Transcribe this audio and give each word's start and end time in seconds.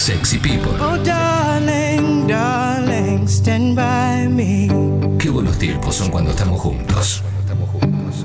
Sexy 0.00 0.38
People. 0.38 0.72
Oh, 0.80 0.96
darling, 1.04 2.26
darling, 2.26 3.28
stand 3.28 3.76
by 3.76 4.26
me. 4.28 4.66
Qué 5.18 5.28
buenos 5.28 5.58
tiempos 5.58 5.94
son 5.94 6.10
cuando 6.10 6.30
estamos 6.30 6.58
juntos. 6.58 7.22
Estamos 7.40 7.68
juntos. 7.68 8.24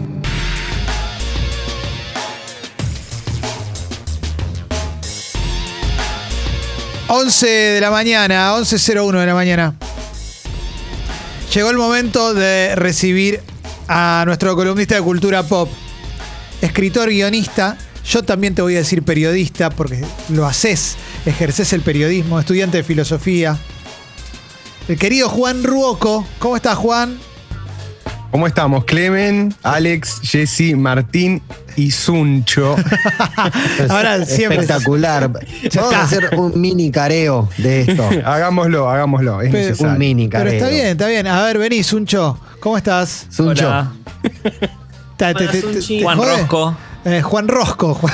Once 7.09 7.45
de 7.45 7.81
la 7.81 7.91
mañana, 7.91 8.55
11.01 8.55 9.19
de 9.19 9.25
la 9.25 9.33
mañana. 9.33 9.75
Llegó 11.53 11.69
el 11.71 11.77
momento 11.77 12.33
de 12.33 12.73
recibir 12.77 13.41
a 13.89 14.23
nuestro 14.25 14.55
columnista 14.55 14.95
de 14.95 15.01
cultura 15.01 15.43
pop, 15.43 15.69
escritor, 16.61 17.09
guionista. 17.09 17.77
Yo 18.05 18.23
también 18.23 18.55
te 18.55 18.61
voy 18.61 18.75
a 18.75 18.77
decir 18.77 19.03
periodista 19.03 19.69
porque 19.69 20.05
lo 20.29 20.45
haces, 20.45 20.95
ejerces 21.25 21.73
el 21.73 21.81
periodismo, 21.81 22.39
estudiante 22.39 22.77
de 22.77 22.83
filosofía. 22.83 23.57
El 24.87 24.97
querido 24.97 25.29
Juan 25.29 25.63
Ruoco. 25.63 26.25
¿Cómo 26.39 26.55
estás, 26.55 26.77
Juan? 26.77 27.17
¿Cómo 28.31 28.47
estamos? 28.47 28.83
Clemen, 28.85 29.55
Alex, 29.63 30.19
Jesse, 30.21 30.75
Martín 30.75 31.41
y 31.77 31.89
Suncho. 31.91 32.75
Ahora 33.89 34.25
siempre. 34.25 34.59
Espectacular. 34.59 35.31
Ya 35.71 35.81
Vamos 35.81 35.93
está. 35.93 35.99
a 35.99 36.03
hacer 36.03 36.29
un 36.37 36.59
mini 36.59 36.91
careo 36.91 37.49
de 37.57 37.81
esto. 37.81 38.03
hagámoslo, 38.25 38.89
hagámoslo. 38.89 39.41
Es 39.41 39.51
Pero- 39.51 39.63
necesario. 39.69 39.93
un 39.93 39.99
mini 39.99 40.27
Pero 40.27 40.43
careo. 40.43 40.53
está 40.53 40.67
bien, 40.69 40.85
está 40.87 41.07
bien. 41.07 41.27
A 41.27 41.43
ver, 41.45 41.57
vení, 41.59 41.81
Suncho. 41.81 42.37
¿Cómo 42.59 42.77
estás? 42.77 43.25
Suncho. 43.29 43.67
Hola. 43.67 43.91
Ta- 45.17 45.33
te- 45.33 45.47
te- 45.47 45.61
te- 45.61 45.81
te 45.81 46.03
Juan? 46.03 46.17
Rosco. 46.17 46.77
Eh, 47.05 47.21
Juan 47.21 47.47
Rosco. 47.47 47.93
Juan- 47.93 48.13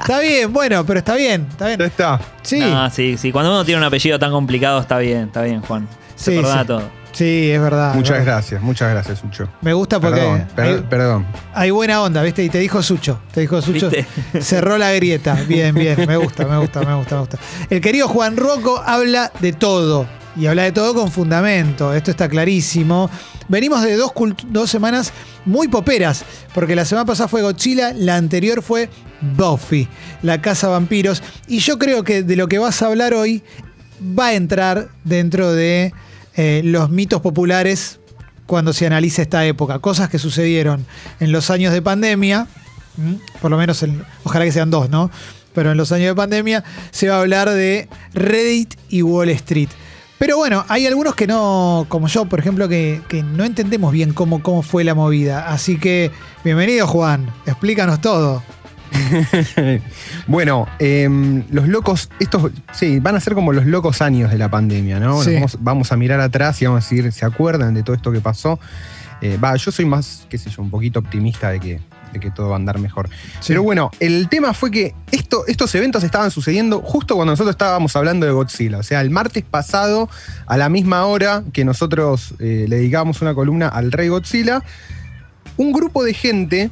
está 0.00 0.20
bien, 0.20 0.52
bueno, 0.52 0.84
pero 0.84 0.98
está 0.98 1.14
bien, 1.14 1.46
está 1.50 1.68
Ya 1.70 1.76
bien. 1.76 1.88
está. 1.88 2.20
Sí, 2.42 2.60
No, 2.60 2.90
sí, 2.90 3.16
sí. 3.18 3.32
Cuando 3.32 3.50
uno 3.50 3.64
tiene 3.64 3.78
un 3.80 3.84
apellido 3.86 4.18
tan 4.18 4.30
complicado, 4.30 4.80
está 4.80 4.98
bien, 4.98 5.24
está 5.24 5.42
bien, 5.42 5.60
Juan. 5.62 5.88
Se 6.16 6.30
Sí, 6.32 6.36
perdona 6.38 6.60
sí. 6.62 6.66
todo. 6.66 6.82
sí, 7.12 7.50
es 7.50 7.60
verdad. 7.60 7.94
Muchas 7.94 8.18
verdad. 8.18 8.24
gracias, 8.34 8.62
muchas 8.62 8.90
gracias, 8.90 9.18
Suncho. 9.18 9.48
Me 9.62 9.72
gusta 9.72 9.98
porque 10.00 10.20
Perdón, 10.20 10.46
per- 10.54 10.64
hay, 10.64 10.80
perdón. 10.88 11.26
hay 11.54 11.70
buena 11.70 12.02
onda, 12.02 12.22
¿viste? 12.22 12.44
Y 12.44 12.48
te 12.48 12.58
dijo 12.58 12.82
Sucho. 12.82 13.20
Te 13.32 13.40
dijo 13.40 13.60
Sucho. 13.60 13.90
¿Viste? 13.90 14.06
Cerró 14.40 14.78
la 14.78 14.92
grieta. 14.92 15.34
Bien, 15.48 15.74
bien. 15.74 16.04
Me 16.06 16.16
gusta, 16.16 16.46
me 16.46 16.56
gusta, 16.58 16.80
me 16.82 16.94
gusta, 16.94 17.14
me 17.16 17.20
gusta. 17.22 17.38
El 17.70 17.80
querido 17.80 18.08
Juan 18.08 18.36
Rocco 18.36 18.82
habla 18.84 19.32
de 19.40 19.52
todo. 19.52 20.06
Y 20.36 20.46
habla 20.46 20.64
de 20.64 20.72
todo 20.72 20.94
con 20.94 21.12
fundamento. 21.12 21.94
Esto 21.94 22.10
está 22.10 22.28
clarísimo. 22.28 23.08
Venimos 23.48 23.82
de 23.82 23.96
dos, 23.96 24.70
semanas 24.70 25.12
muy 25.44 25.68
poperas. 25.68 26.24
Porque 26.54 26.74
la 26.74 26.84
semana 26.84 27.04
pasada 27.06 27.28
fue 27.28 27.42
Godzilla, 27.42 27.92
la 27.92 28.16
anterior 28.16 28.62
fue 28.62 28.88
Buffy, 29.20 29.88
la 30.22 30.40
casa 30.40 30.68
vampiros. 30.68 31.22
Y 31.48 31.58
yo 31.58 31.78
creo 31.78 32.04
que 32.04 32.22
de 32.22 32.36
lo 32.36 32.48
que 32.48 32.58
vas 32.58 32.82
a 32.82 32.86
hablar 32.86 33.14
hoy 33.14 33.42
va 34.18 34.28
a 34.28 34.34
entrar 34.34 34.88
dentro 35.04 35.52
de 35.52 35.92
eh, 36.36 36.62
los 36.64 36.90
mitos 36.90 37.20
populares 37.20 38.00
cuando 38.46 38.72
se 38.72 38.86
analice 38.86 39.22
esta 39.22 39.44
época. 39.46 39.78
Cosas 39.78 40.08
que 40.08 40.18
sucedieron 40.18 40.84
en 41.20 41.32
los 41.32 41.50
años 41.50 41.72
de 41.72 41.80
pandemia, 41.80 42.46
por 43.40 43.50
lo 43.50 43.56
menos, 43.56 43.82
en- 43.82 44.04
ojalá 44.24 44.44
que 44.44 44.52
sean 44.52 44.70
dos, 44.70 44.90
¿no? 44.90 45.10
Pero 45.54 45.70
en 45.70 45.76
los 45.76 45.92
años 45.92 46.08
de 46.08 46.14
pandemia 46.14 46.64
se 46.90 47.08
va 47.08 47.16
a 47.16 47.20
hablar 47.20 47.48
de 47.48 47.88
Reddit 48.12 48.74
y 48.88 49.02
Wall 49.02 49.28
Street. 49.30 49.68
Pero 50.18 50.36
bueno, 50.36 50.64
hay 50.68 50.86
algunos 50.86 51.14
que 51.14 51.26
no, 51.26 51.86
como 51.88 52.06
yo, 52.06 52.24
por 52.26 52.38
ejemplo, 52.38 52.68
que, 52.68 53.02
que 53.08 53.22
no 53.22 53.44
entendemos 53.44 53.92
bien 53.92 54.12
cómo, 54.12 54.42
cómo 54.42 54.62
fue 54.62 54.84
la 54.84 54.94
movida. 54.94 55.48
Así 55.48 55.76
que, 55.78 56.10
bienvenido 56.44 56.86
Juan, 56.86 57.30
explícanos 57.46 58.00
todo. 58.00 58.42
bueno, 60.26 60.66
em, 60.78 61.44
los 61.50 61.68
locos, 61.68 62.10
estos, 62.20 62.52
sí, 62.72 63.00
van 63.00 63.16
a 63.16 63.20
ser 63.20 63.34
como 63.34 63.52
los 63.52 63.66
locos 63.66 64.00
años 64.02 64.30
de 64.30 64.38
la 64.38 64.48
pandemia, 64.48 65.00
¿no? 65.00 65.16
Nos 65.16 65.24
Sí. 65.24 65.34
Vamos, 65.34 65.58
vamos 65.60 65.92
a 65.92 65.96
mirar 65.96 66.20
atrás 66.20 66.60
y 66.62 66.66
vamos 66.66 66.84
a 66.84 66.88
decir, 66.88 67.10
¿se 67.12 67.24
acuerdan 67.24 67.74
de 67.74 67.82
todo 67.82 67.96
esto 67.96 68.12
que 68.12 68.20
pasó? 68.20 68.60
Eh, 69.20 69.38
Va, 69.42 69.56
yo 69.56 69.72
soy 69.72 69.84
más, 69.84 70.26
qué 70.28 70.38
sé 70.38 70.50
yo, 70.50 70.62
un 70.62 70.70
poquito 70.70 71.00
optimista 71.00 71.50
de 71.50 71.60
que, 71.60 71.80
de 72.14 72.20
que 72.20 72.30
todo 72.30 72.48
va 72.48 72.54
a 72.54 72.56
andar 72.56 72.78
mejor. 72.78 73.10
Sí. 73.40 73.48
Pero 73.48 73.62
bueno, 73.62 73.90
el 74.00 74.28
tema 74.30 74.54
fue 74.54 74.70
que 74.70 74.94
esto, 75.12 75.44
estos 75.46 75.74
eventos 75.74 76.02
estaban 76.02 76.30
sucediendo 76.30 76.80
justo 76.80 77.16
cuando 77.16 77.32
nosotros 77.32 77.52
estábamos 77.52 77.94
hablando 77.96 78.24
de 78.24 78.32
Godzilla. 78.32 78.78
O 78.78 78.82
sea, 78.82 79.02
el 79.02 79.10
martes 79.10 79.44
pasado, 79.44 80.08
a 80.46 80.56
la 80.56 80.70
misma 80.70 81.04
hora 81.04 81.44
que 81.52 81.64
nosotros 81.64 82.34
eh, 82.38 82.64
le 82.68 82.76
dedicábamos 82.76 83.20
una 83.20 83.34
columna 83.34 83.68
al 83.68 83.92
Rey 83.92 84.08
Godzilla, 84.08 84.62
un 85.56 85.72
grupo 85.72 86.02
de 86.02 86.14
gente, 86.14 86.70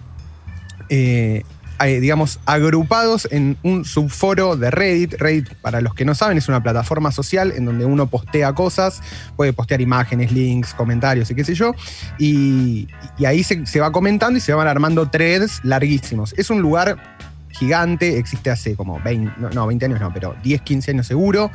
eh, 0.89 1.43
eh, 1.87 2.01
digamos, 2.01 2.39
agrupados 2.47 3.29
en 3.31 3.57
un 3.63 3.85
subforo 3.85 4.57
de 4.57 4.71
Reddit. 4.71 5.15
Reddit, 5.15 5.55
para 5.57 5.81
los 5.81 5.95
que 5.95 6.05
no 6.05 6.15
saben, 6.15 6.39
es 6.39 6.49
una 6.49 6.63
plataforma 6.63 7.13
social 7.13 7.53
en 7.57 7.65
donde 7.65 7.85
uno 7.85 8.07
postea 8.07 8.53
cosas, 8.55 9.01
puede 9.37 9.53
postear 9.53 9.81
imágenes, 9.81 10.33
links, 10.33 10.75
comentarios 10.75 11.31
y 11.31 11.35
qué 11.35 11.45
sé 11.45 11.55
yo. 11.55 11.75
Y, 12.19 12.89
ahí 13.27 13.43
se, 13.45 13.81
va 13.81 13.93
comentando 13.93 14.39
y 14.39 14.41
se 14.41 14.53
van 14.53 14.67
armando 14.67 15.09
threads 15.09 15.61
larguísimos. 15.65 16.35
Es 16.37 16.51
un 16.51 16.61
lugar 16.61 17.19
gigante, 17.51 18.19
existe 18.19 18.51
hace 18.51 18.75
como 18.75 19.01
20, 19.01 19.33
no, 19.39 19.51
no, 19.51 19.67
20 19.67 19.85
años 19.87 20.01
no, 20.01 20.13
pero 20.13 20.35
10, 20.43 20.63
15 20.63 20.91
años 20.91 21.07
seguro. 21.07 21.51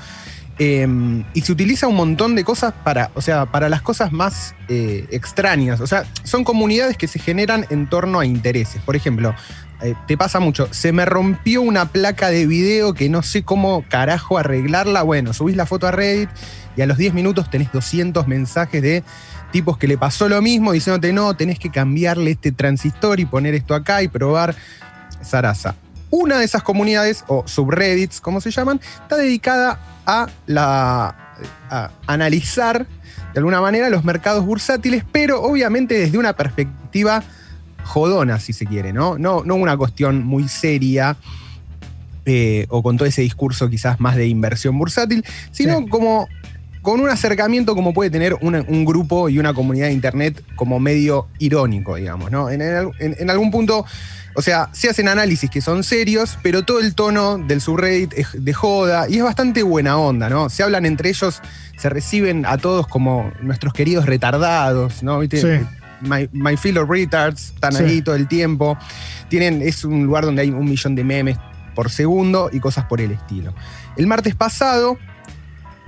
Eh, 0.59 0.87
y 1.35 1.41
se 1.41 1.51
utiliza 1.51 1.87
un 1.87 1.95
montón 1.95 2.35
de 2.35 2.43
cosas 2.43 2.73
para, 2.83 3.11
o 3.13 3.21
sea, 3.21 3.45
para 3.45 3.69
las 3.69 3.81
cosas 3.83 4.11
más 4.11 4.55
eh, 4.69 5.05
extrañas. 5.11 5.79
O 5.81 5.87
sea, 5.87 6.05
son 6.23 6.43
comunidades 6.43 6.97
que 6.97 7.07
se 7.07 7.19
generan 7.19 7.65
en 7.69 7.87
torno 7.87 8.19
a 8.19 8.25
intereses. 8.25 8.81
Por 8.81 8.95
ejemplo, 8.95 9.35
eh, 9.81 9.93
te 10.07 10.17
pasa 10.17 10.39
mucho, 10.39 10.67
se 10.71 10.91
me 10.91 11.05
rompió 11.05 11.61
una 11.61 11.85
placa 11.89 12.29
de 12.29 12.47
video 12.47 12.93
que 12.93 13.09
no 13.09 13.21
sé 13.21 13.43
cómo 13.43 13.85
carajo 13.87 14.39
arreglarla. 14.39 15.03
Bueno, 15.03 15.33
subís 15.33 15.55
la 15.55 15.67
foto 15.67 15.87
a 15.87 15.91
Reddit 15.91 16.29
y 16.75 16.81
a 16.81 16.87
los 16.87 16.97
10 16.97 17.13
minutos 17.13 17.49
tenés 17.49 17.71
200 17.71 18.27
mensajes 18.27 18.81
de 18.81 19.03
tipos 19.51 19.77
que 19.77 19.87
le 19.87 19.97
pasó 19.97 20.29
lo 20.29 20.41
mismo 20.41 20.71
diciéndote, 20.71 21.13
no, 21.13 21.35
tenés 21.35 21.59
que 21.59 21.69
cambiarle 21.69 22.31
este 22.31 22.51
transistor 22.51 23.19
y 23.19 23.25
poner 23.25 23.53
esto 23.53 23.75
acá 23.75 24.01
y 24.01 24.07
probar 24.07 24.55
Sarasa. 25.21 25.75
Una 26.09 26.39
de 26.39 26.45
esas 26.45 26.63
comunidades, 26.63 27.23
o 27.27 27.47
subreddits, 27.47 28.19
como 28.19 28.41
se 28.41 28.49
llaman, 28.49 28.79
está 29.01 29.17
dedicada 29.17 29.79
a, 30.05 30.27
la, 30.47 31.15
a 31.69 31.91
analizar 32.07 32.87
de 33.33 33.39
alguna 33.39 33.61
manera 33.61 33.89
los 33.89 34.03
mercados 34.03 34.45
bursátiles, 34.45 35.03
pero 35.11 35.41
obviamente 35.43 35.95
desde 35.95 36.17
una 36.17 36.33
perspectiva 36.33 37.23
jodona, 37.87 38.39
si 38.39 38.53
se 38.53 38.65
quiere, 38.65 38.93
¿no? 38.93 39.17
No, 39.17 39.43
no 39.43 39.55
una 39.55 39.75
cuestión 39.77 40.23
muy 40.25 40.47
seria 40.47 41.17
eh, 42.25 42.65
o 42.69 42.83
con 42.83 42.97
todo 42.97 43.07
ese 43.07 43.21
discurso 43.21 43.69
quizás 43.69 43.99
más 43.99 44.15
de 44.15 44.27
inversión 44.27 44.77
bursátil, 44.77 45.23
sino 45.51 45.79
Sí. 45.79 45.87
como 45.87 46.27
con 46.81 46.99
un 47.01 47.09
acercamiento 47.09 47.73
como 47.75 47.93
puede 47.93 48.09
tener 48.09 48.35
una- 48.41 48.63
un 48.67 48.85
grupo 48.85 49.27
y 49.29 49.39
una 49.39 49.53
comunidad 49.53 49.87
de 49.87 49.93
internet 49.93 50.41
como 50.55 50.79
medio 50.79 51.27
irónico, 51.39 51.95
digamos, 51.95 52.31
¿no? 52.31 52.49
En, 52.49 52.61
en- 52.61 52.91
en- 52.99 53.15
en 53.19 53.29
algún 53.29 53.51
punto, 53.51 53.85
o 54.35 54.41
sea, 54.41 54.69
se 54.71 54.89
hacen 54.89 55.07
análisis 55.09 55.49
que 55.49 55.59
son 55.61 55.83
serios, 55.83 56.37
pero 56.41 56.63
todo 56.63 56.79
el 56.79 56.95
tono 56.95 57.37
del 57.37 57.59
subreddit 57.61 58.13
es 58.13 58.27
de 58.37 58.53
joda 58.53 59.07
y 59.09 59.17
es 59.17 59.23
bastante 59.23 59.63
buena 59.63 59.97
onda, 59.97 60.29
¿no? 60.29 60.49
Se 60.49 60.63
hablan 60.63 60.85
entre 60.85 61.09
ellos, 61.09 61.41
se 61.77 61.89
reciben 61.89 62.45
a 62.45 62.57
todos 62.57 62.87
como 62.87 63.31
nuestros 63.41 63.73
queridos 63.73 64.05
retardados, 64.05 65.03
¿no? 65.03 65.19
¿Viste? 65.19 65.41
Sí. 65.41 65.65
My, 66.01 66.29
my 66.31 66.55
fellow 66.57 66.85
retards 66.85 67.53
están 67.55 67.73
Sí. 67.73 67.83
ahí 67.83 68.01
todo 68.01 68.15
el 68.15 68.27
tiempo. 68.27 68.77
Tienen, 69.29 69.61
es 69.61 69.83
un 69.83 70.05
lugar 70.05 70.25
donde 70.25 70.41
hay 70.43 70.49
un 70.49 70.65
millón 70.65 70.95
de 70.95 71.03
memes 71.03 71.37
por 71.75 71.89
segundo 71.89 72.49
y 72.51 72.59
cosas 72.59 72.85
por 72.85 73.01
el 73.01 73.11
estilo. 73.11 73.53
El 73.97 74.07
martes 74.07 74.35
pasado 74.35 74.97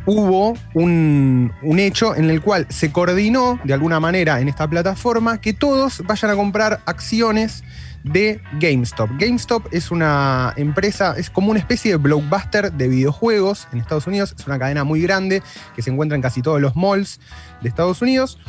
hubo 0.06 0.56
un, 0.74 1.52
un 1.62 1.80
hecho 1.80 2.16
en 2.16 2.30
el 2.30 2.42
cual 2.42 2.66
se 2.70 2.92
coordinó 2.92 3.60
de 3.64 3.74
alguna 3.74 4.00
manera 4.00 4.40
en 4.40 4.48
esta 4.50 4.68
plataforma 4.68 5.40
que 5.42 5.54
todos 5.54 6.02
vayan 6.06 6.32
a 6.32 6.36
comprar 6.36 6.82
acciones 6.86 7.64
de 8.04 8.42
GameStop. 8.60 9.10
GameStop 9.20 9.68
es 9.72 9.92
una 9.92 10.54
empresa, 10.56 11.16
es 11.18 11.30
como 11.30 11.52
una 11.52 11.60
especie 11.60 11.92
de 11.92 11.98
blockbuster 11.98 12.72
de 12.72 12.88
videojuegos 12.88 13.68
en 13.74 13.80
Estados 13.80 14.08
Unidos. 14.08 14.34
Es 14.40 14.48
una 14.48 14.58
cadena 14.58 14.84
muy 14.84 15.02
grande 15.02 15.44
que 15.76 15.82
se 15.82 15.90
encuentra 15.92 16.16
en 16.16 16.22
casi 16.22 16.42
todos 16.42 16.62
los 16.62 16.76
malls 16.76 17.20
de 17.62 17.68
Estados 17.70 18.02
Unidos 18.02 18.40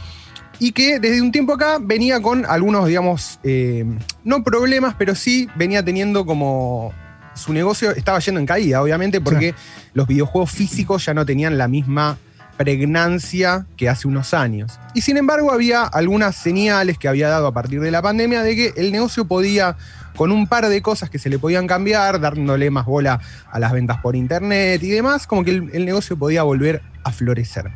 y 0.61 0.73
que 0.73 1.01
desde 1.01 1.23
un 1.23 1.33
tiempo 1.33 1.55
acá 1.55 1.79
venía 1.81 2.21
con 2.21 2.45
algunos, 2.45 2.87
digamos, 2.87 3.41
eh, 3.43 3.85
no 4.25 4.45
problemas, 4.45 4.95
pero 4.97 5.15
sí 5.15 5.49
venía 5.57 5.83
teniendo 5.83 6.27
como 6.27 6.93
su 7.35 7.53
negocio 7.55 7.93
estaba 7.93 8.19
yendo 8.19 8.41
en 8.41 8.47
caída, 8.47 8.83
obviamente, 8.83 9.21
porque 9.21 9.55
los 9.95 10.07
videojuegos 10.07 10.51
físicos 10.51 11.07
ya 11.07 11.15
no 11.15 11.25
tenían 11.25 11.57
la 11.57 11.67
misma 11.67 12.19
pregnancia 12.59 13.65
que 13.79 13.89
hace 13.89 14.07
unos 14.07 14.35
años. 14.35 14.79
Y 14.93 15.01
sin 15.01 15.17
embargo, 15.17 15.51
había 15.51 15.85
algunas 15.85 16.37
señales 16.37 16.99
que 16.99 17.09
había 17.09 17.31
dado 17.31 17.47
a 17.47 17.53
partir 17.55 17.81
de 17.81 17.91
la 17.91 18.03
pandemia 18.03 18.43
de 18.43 18.55
que 18.55 18.75
el 18.77 18.93
negocio 18.93 19.25
podía, 19.25 19.77
con 20.15 20.31
un 20.31 20.47
par 20.47 20.69
de 20.69 20.83
cosas 20.83 21.09
que 21.09 21.19
se 21.19 21.31
le 21.31 21.39
podían 21.39 21.67
cambiar, 21.67 22.21
dándole 22.21 22.71
más 22.71 22.85
bola 22.85 23.19
a 23.51 23.59
las 23.59 23.73
ventas 23.73 23.99
por 24.03 24.15
internet 24.15 24.83
y 24.83 24.91
demás, 24.91 25.27
como 25.27 25.43
que 25.43 25.53
el, 25.53 25.71
el 25.73 25.87
negocio 25.87 26.19
podía 26.19 26.43
volver 26.43 26.83
a 27.03 27.12
florecer. 27.12 27.71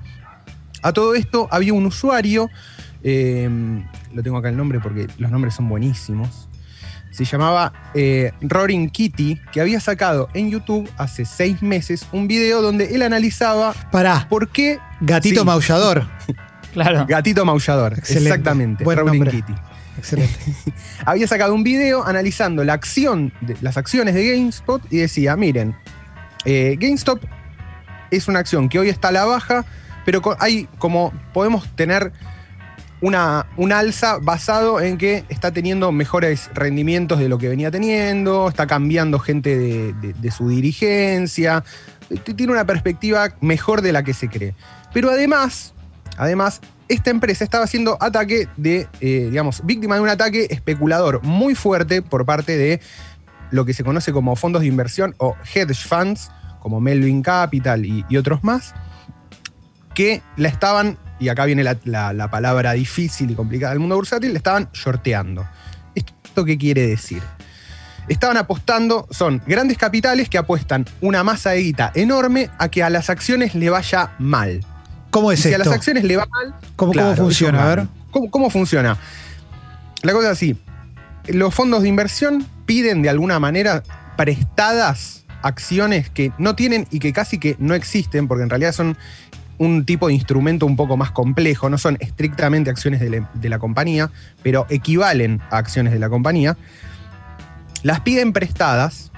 A 0.82 0.92
todo 0.92 1.14
esto 1.14 1.48
había 1.50 1.72
un 1.72 1.86
usuario, 1.86 2.50
eh, 3.04 3.48
lo 4.12 4.22
tengo 4.22 4.38
acá 4.38 4.48
el 4.48 4.56
nombre 4.56 4.80
porque 4.80 5.06
los 5.18 5.30
nombres 5.30 5.54
son 5.54 5.68
buenísimos. 5.68 6.48
se 7.12 7.24
llamaba 7.24 7.72
eh, 7.94 8.32
Roaring 8.40 8.90
Kitty, 8.90 9.40
que 9.52 9.60
había 9.60 9.78
sacado 9.78 10.28
en 10.34 10.50
YouTube 10.50 10.90
hace 10.96 11.24
seis 11.24 11.62
meses 11.62 12.08
un 12.10 12.26
video 12.26 12.60
donde 12.60 12.92
él 12.94 13.02
analizaba 13.02 13.72
Pará, 13.92 14.26
por 14.28 14.48
qué 14.48 14.80
gatito 15.00 15.40
Sí. 15.42 15.46
maullador. 15.46 16.06
Claro. 16.74 17.06
Gatito 17.08 17.44
Maullador, 17.44 17.92
Excelente. 17.96 18.30
exactamente, 18.30 18.82
Buen 18.82 18.98
Roaring 18.98 19.20
nombre. 19.22 19.36
Kitty. 19.42 19.54
Excelente. 19.96 20.34
Había 21.06 21.28
sacado 21.28 21.54
un 21.54 21.62
video 21.62 22.04
analizando 22.04 22.64
la 22.64 22.72
acción, 22.72 23.32
de, 23.42 23.56
las 23.60 23.76
acciones 23.76 24.12
de 24.16 24.28
GameSpot 24.36 24.82
y 24.92 24.96
decía, 24.96 25.36
miren, 25.36 25.76
eh, 26.44 26.76
GameStop 26.80 27.22
es 28.10 28.26
una 28.26 28.40
acción 28.40 28.68
que 28.68 28.80
hoy 28.80 28.88
está 28.88 29.08
a 29.08 29.12
la 29.12 29.24
baja, 29.24 29.64
pero 30.04 30.20
hay 30.40 30.66
como 30.78 31.12
podemos 31.32 31.68
tener 31.76 32.10
una, 33.04 33.44
un 33.58 33.70
alza 33.70 34.16
basado 34.18 34.80
en 34.80 34.96
que 34.96 35.26
está 35.28 35.52
teniendo 35.52 35.92
mejores 35.92 36.48
rendimientos 36.54 37.18
de 37.18 37.28
lo 37.28 37.36
que 37.36 37.50
venía 37.50 37.70
teniendo, 37.70 38.48
está 38.48 38.66
cambiando 38.66 39.18
gente 39.18 39.58
de, 39.58 40.30
su 40.30 40.48
dirigencia, 40.48 41.64
tiene 42.34 42.52
una 42.52 42.64
perspectiva 42.64 43.34
mejor 43.42 43.82
de 43.82 43.92
la 43.92 44.02
que 44.02 44.14
se 44.14 44.30
cree. 44.30 44.54
Pero 44.94 45.10
además, 45.10 45.74
además, 46.16 46.62
esta 46.88 47.10
empresa 47.10 47.44
estaba 47.44 47.64
haciendo 47.64 47.98
ataque 48.00 48.48
de, 48.56 48.88
eh, 49.02 49.28
digamos, 49.28 49.66
víctima 49.66 49.96
de 49.96 50.00
un 50.00 50.08
ataque 50.08 50.46
especulador 50.48 51.22
muy 51.22 51.54
fuerte 51.54 52.00
por 52.00 52.24
parte 52.24 52.56
de 52.56 52.80
lo 53.50 53.66
que 53.66 53.74
se 53.74 53.84
conoce 53.84 54.12
como 54.12 54.34
fondos 54.34 54.62
de 54.62 54.68
inversión 54.68 55.14
o 55.18 55.36
hedge 55.54 55.86
funds, 55.86 56.30
como 56.58 56.80
Melvin 56.80 57.20
Capital 57.20 57.84
y, 57.84 58.06
y 58.08 58.16
otros 58.16 58.42
más, 58.42 58.72
que 59.92 60.22
la 60.38 60.48
estaban, 60.48 60.98
y 61.20 61.28
acá 61.28 61.44
viene 61.44 61.62
la, 61.64 61.76
la- 61.84 62.12
la 62.12 62.30
palabra 62.30 62.72
difícil 62.72 63.30
y 63.30 63.34
complicada 63.34 63.72
del 63.72 63.80
mundo 63.80 63.96
bursátil, 63.96 64.32
le 64.32 64.38
estaban 64.38 64.68
shorteando. 64.72 65.46
¿Esto 65.94 66.44
qué 66.44 66.58
quiere 66.58 66.86
decir? 66.86 67.22
Estaban 68.08 68.36
apostando, 68.36 69.06
son 69.10 69.40
grandes 69.46 69.78
capitales 69.78 70.28
que 70.28 70.36
apuestan 70.36 70.84
una 71.00 71.24
masa 71.24 71.50
de 71.50 71.60
guita 71.62 71.90
enorme 71.94 72.50
a 72.58 72.68
que 72.68 72.82
a 72.82 72.90
las 72.90 73.08
acciones 73.08 73.54
le 73.54 73.70
vaya 73.70 74.10
mal. 74.18 74.60
¿Cómo 75.10 75.30
Y 75.30 75.34
es 75.36 75.40
si 75.40 75.48
a 75.48 75.52
esto? 75.52 75.64
las 75.64 75.74
acciones 75.74 76.04
le 76.04 76.16
va 76.16 76.26
mal, 76.26 76.54
¿Cómo, 76.76 76.92
claro, 76.92 77.10
¿Cómo 77.14 77.22
funciona? 77.28 77.62
A 77.62 77.74
ver. 77.76 77.86
¿Cómo, 78.10 78.30
cómo 78.30 78.50
funciona? 78.50 78.98
La 80.02 80.12
cosa 80.12 80.26
es 80.26 80.32
así. 80.32 80.58
Los 81.28 81.54
fondos 81.54 81.82
de 81.82 81.88
inversión 81.88 82.46
piden 82.66 83.00
de 83.00 83.08
alguna 83.08 83.38
manera 83.40 83.82
prestadas 84.16 85.24
acciones 85.42 86.10
que 86.10 86.32
no 86.38 86.54
tienen 86.56 86.86
y 86.90 86.98
que 86.98 87.12
casi 87.12 87.38
que 87.38 87.56
no 87.58 87.74
existen, 87.74 88.28
porque 88.28 88.42
en 88.42 88.50
realidad 88.50 88.72
son 88.72 88.96
un 89.58 89.84
tipo 89.84 90.08
de 90.08 90.14
instrumento 90.14 90.66
un 90.66 90.76
poco 90.76 90.96
más 90.96 91.10
complejo, 91.10 91.68
no 91.70 91.78
son 91.78 91.96
estrictamente 92.00 92.70
acciones 92.70 93.00
de 93.00 93.10
la, 93.10 93.30
de 93.34 93.48
la 93.48 93.58
compañía, 93.58 94.10
pero 94.42 94.66
equivalen 94.68 95.40
a 95.50 95.58
acciones 95.58 95.92
de 95.92 95.98
la 95.98 96.08
compañía. 96.08 96.56
Las 97.82 98.00
piden 98.00 98.32
prestadas, 98.32 99.12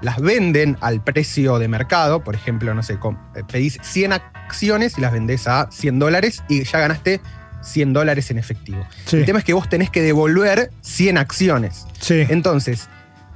las 0.00 0.20
venden 0.20 0.76
al 0.80 1.02
precio 1.02 1.58
de 1.58 1.68
mercado, 1.68 2.22
por 2.24 2.34
ejemplo, 2.34 2.74
no 2.74 2.82
sé, 2.82 2.94
eh, 2.94 3.42
pedís 3.50 3.78
100 3.82 4.12
acciones 4.14 4.98
y 4.98 5.00
las 5.00 5.12
vendés 5.12 5.46
a 5.46 5.68
100 5.70 5.98
dólares 5.98 6.42
y 6.48 6.64
ya 6.64 6.78
ganaste 6.78 7.20
100 7.62 7.92
dólares 7.92 8.30
en 8.30 8.38
efectivo. 8.38 8.86
Sí, 9.06 9.16
El 9.16 9.26
tema 9.26 9.38
es 9.38 9.44
que 9.44 9.52
vos 9.52 9.68
tenés 9.68 9.90
que 9.90 10.02
devolver 10.02 10.70
100 10.82 11.18
acciones. 11.18 11.86
sí. 12.00 12.26
Entonces, 12.28 12.88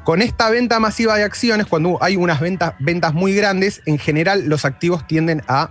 con 0.04 0.22
esta 0.22 0.48
venta 0.50 0.80
masiva 0.80 1.16
de 1.16 1.24
acciones, 1.24 1.66
cuando 1.66 1.98
hay 2.02 2.16
unas 2.16 2.40
ventas, 2.40 2.74
ventas 2.80 3.12
muy 3.12 3.34
grandes, 3.34 3.82
en 3.84 3.98
general 3.98 4.48
los 4.48 4.64
activos 4.64 5.06
tienden 5.06 5.42
a 5.46 5.70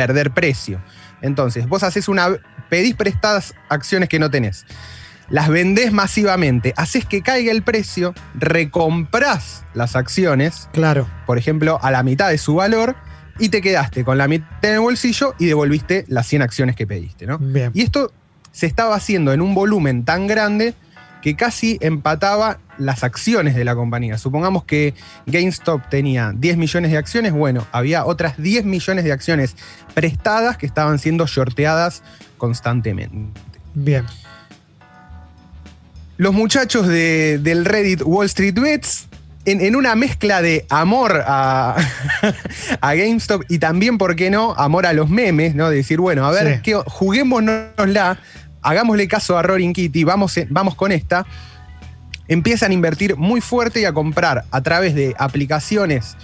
perder 0.00 0.30
precio. 0.30 0.80
Entonces, 1.20 1.68
vos 1.68 1.82
haces 1.82 2.08
una. 2.08 2.28
pedís 2.70 2.94
prestadas 2.94 3.54
acciones 3.68 4.08
que 4.08 4.18
no 4.18 4.30
tenés. 4.30 4.64
Las 5.28 5.48
vendés 5.48 5.92
masivamente, 5.92 6.72
haces 6.76 7.04
que 7.04 7.20
caiga 7.22 7.52
el 7.52 7.62
precio, 7.62 8.14
recomprás 8.34 9.64
las 9.74 9.94
acciones, 9.96 10.68
Claro. 10.72 11.06
por 11.26 11.36
ejemplo, 11.38 11.78
a 11.82 11.90
la 11.90 12.02
mitad 12.02 12.30
de 12.30 12.38
su 12.38 12.54
valor, 12.54 12.96
y 13.38 13.48
te 13.48 13.60
quedaste 13.60 14.04
con 14.04 14.18
la 14.18 14.28
mitad 14.28 14.48
en 14.62 14.74
el 14.74 14.80
bolsillo 14.80 15.34
y 15.38 15.46
devolviste 15.46 16.04
las 16.08 16.26
100 16.26 16.42
acciones 16.42 16.76
que 16.76 16.86
pediste, 16.86 17.26
¿no? 17.26 17.38
Bien. 17.38 17.70
Y 17.74 17.82
esto 17.82 18.12
se 18.52 18.66
estaba 18.66 18.94
haciendo 18.96 19.32
en 19.32 19.40
un 19.40 19.54
volumen 19.54 20.04
tan 20.04 20.26
grande 20.26 20.74
que 21.22 21.36
casi 21.36 21.78
empataba 21.80 22.58
las 22.78 23.04
acciones 23.04 23.54
de 23.54 23.64
la 23.64 23.74
compañía. 23.74 24.16
Supongamos 24.18 24.64
que 24.64 24.94
GameStop 25.26 25.88
tenía 25.90 26.32
10 26.34 26.56
millones 26.56 26.90
de 26.90 26.96
acciones, 26.96 27.32
bueno, 27.32 27.66
había 27.72 28.04
otras 28.06 28.36
10 28.42 28.64
millones 28.64 29.04
de 29.04 29.12
acciones 29.12 29.54
prestadas 29.94 30.56
que 30.56 30.66
estaban 30.66 30.98
siendo 30.98 31.26
shorteadas 31.26 32.02
constantemente. 32.38 33.40
Bien. 33.74 34.04
Los 36.16 36.34
muchachos 36.34 36.86
de- 36.86 37.38
del 37.38 37.64
Reddit 37.64 38.02
Wall 38.04 38.26
Street 38.26 38.54
Bets, 38.58 39.06
en, 39.46 39.62
en 39.62 39.74
una 39.74 39.94
mezcla 39.96 40.42
de 40.42 40.66
amor 40.68 41.22
a, 41.26 41.76
a 42.82 42.94
GameStop 42.94 43.42
y 43.48 43.58
también, 43.58 43.96
¿por 43.96 44.14
qué 44.16 44.30
no?, 44.30 44.52
amor 44.54 44.84
a 44.86 44.92
los 44.92 45.08
memes, 45.08 45.54
¿no? 45.54 45.70
De 45.70 45.76
decir, 45.76 45.98
bueno, 45.98 46.26
a 46.26 46.30
ver, 46.30 46.56
Sí. 46.56 46.60
¿qué- 46.62 46.82
juguémonosla, 46.86 48.18
hagámosle 48.62 49.08
caso 49.08 49.36
a 49.36 49.42
Roaring 49.42 49.72
Kitty, 49.72 50.04
vamos, 50.04 50.38
vamos 50.48 50.74
con 50.74 50.92
esta. 50.92 51.26
Empiezan 52.28 52.70
a 52.70 52.74
invertir 52.74 53.16
muy 53.16 53.40
fuerte 53.40 53.80
y 53.80 53.84
a 53.84 53.92
comprar 53.92 54.44
a 54.50 54.60
través 54.60 54.94
de 54.94 55.14
aplicaciones 55.18 56.16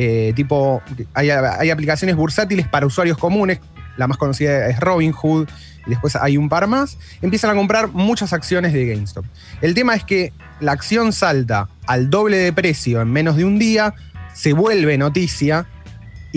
eh, 0.00 0.32
tipo, 0.36 0.80
hay, 1.12 1.30
hay 1.30 1.70
aplicaciones 1.70 2.14
bursátiles 2.14 2.68
para 2.68 2.86
usuarios 2.86 3.18
comunes, 3.18 3.58
la 3.96 4.06
más 4.06 4.16
conocida 4.16 4.68
es 4.68 4.78
Robinhood, 4.78 5.48
y 5.86 5.90
después 5.90 6.14
hay 6.14 6.36
un 6.36 6.48
par 6.48 6.68
más, 6.68 6.98
empiezan 7.20 7.50
a 7.50 7.54
comprar 7.54 7.88
muchas 7.88 8.32
acciones 8.32 8.72
de 8.72 8.86
GameStop. 8.86 9.24
El 9.60 9.74
tema 9.74 9.96
es 9.96 10.04
que 10.04 10.32
la 10.60 10.70
acción 10.70 11.12
salta 11.12 11.68
al 11.88 12.10
doble 12.10 12.36
de 12.36 12.52
precio 12.52 13.00
en 13.00 13.10
menos 13.10 13.34
de 13.34 13.44
un 13.44 13.58
día, 13.58 13.92
se 14.34 14.52
vuelve 14.52 14.96
noticia, 14.98 15.66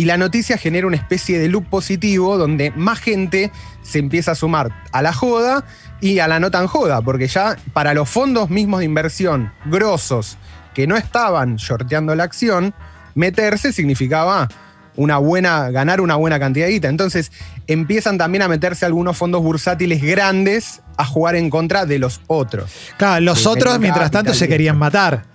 y 0.01 0.05
la 0.05 0.17
noticia 0.17 0.57
genera 0.57 0.87
una 0.87 0.95
especie 0.95 1.37
de 1.37 1.47
loop 1.47 1.69
positivo 1.69 2.35
donde 2.35 2.71
más 2.71 2.99
gente 2.99 3.51
se 3.83 3.99
empieza 3.99 4.31
a 4.31 4.35
sumar 4.35 4.71
a 4.91 5.03
la 5.03 5.13
joda 5.13 5.63
y 5.99 6.17
a 6.17 6.27
la 6.27 6.39
no 6.39 6.49
tan 6.49 6.65
joda, 6.65 7.03
porque 7.03 7.27
ya 7.27 7.55
para 7.71 7.93
los 7.93 8.09
fondos 8.09 8.49
mismos 8.49 8.79
de 8.79 8.85
inversión 8.85 9.53
grosos 9.65 10.39
que 10.73 10.87
no 10.87 10.97
estaban 10.97 11.57
shorteando 11.57 12.15
la 12.15 12.23
acción, 12.23 12.73
meterse 13.13 13.71
significaba 13.71 14.47
una 14.95 15.19
buena, 15.19 15.69
ganar 15.69 16.01
una 16.01 16.15
buena 16.15 16.39
cantidad 16.39 16.65
de 16.65 16.71
guita. 16.71 16.89
Entonces 16.89 17.31
empiezan 17.67 18.17
también 18.17 18.41
a 18.41 18.47
meterse 18.47 18.87
algunos 18.87 19.15
fondos 19.15 19.43
bursátiles 19.43 20.01
grandes 20.01 20.81
a 20.97 21.05
jugar 21.05 21.35
en 21.35 21.51
contra 21.51 21.85
de 21.85 21.99
los 21.99 22.21
otros. 22.25 22.71
Claro, 22.97 23.21
los 23.21 23.45
otros, 23.45 23.77
mientras 23.77 24.09
tanto, 24.09 24.33
se 24.33 24.47
querían 24.47 24.79
matar. 24.79 25.30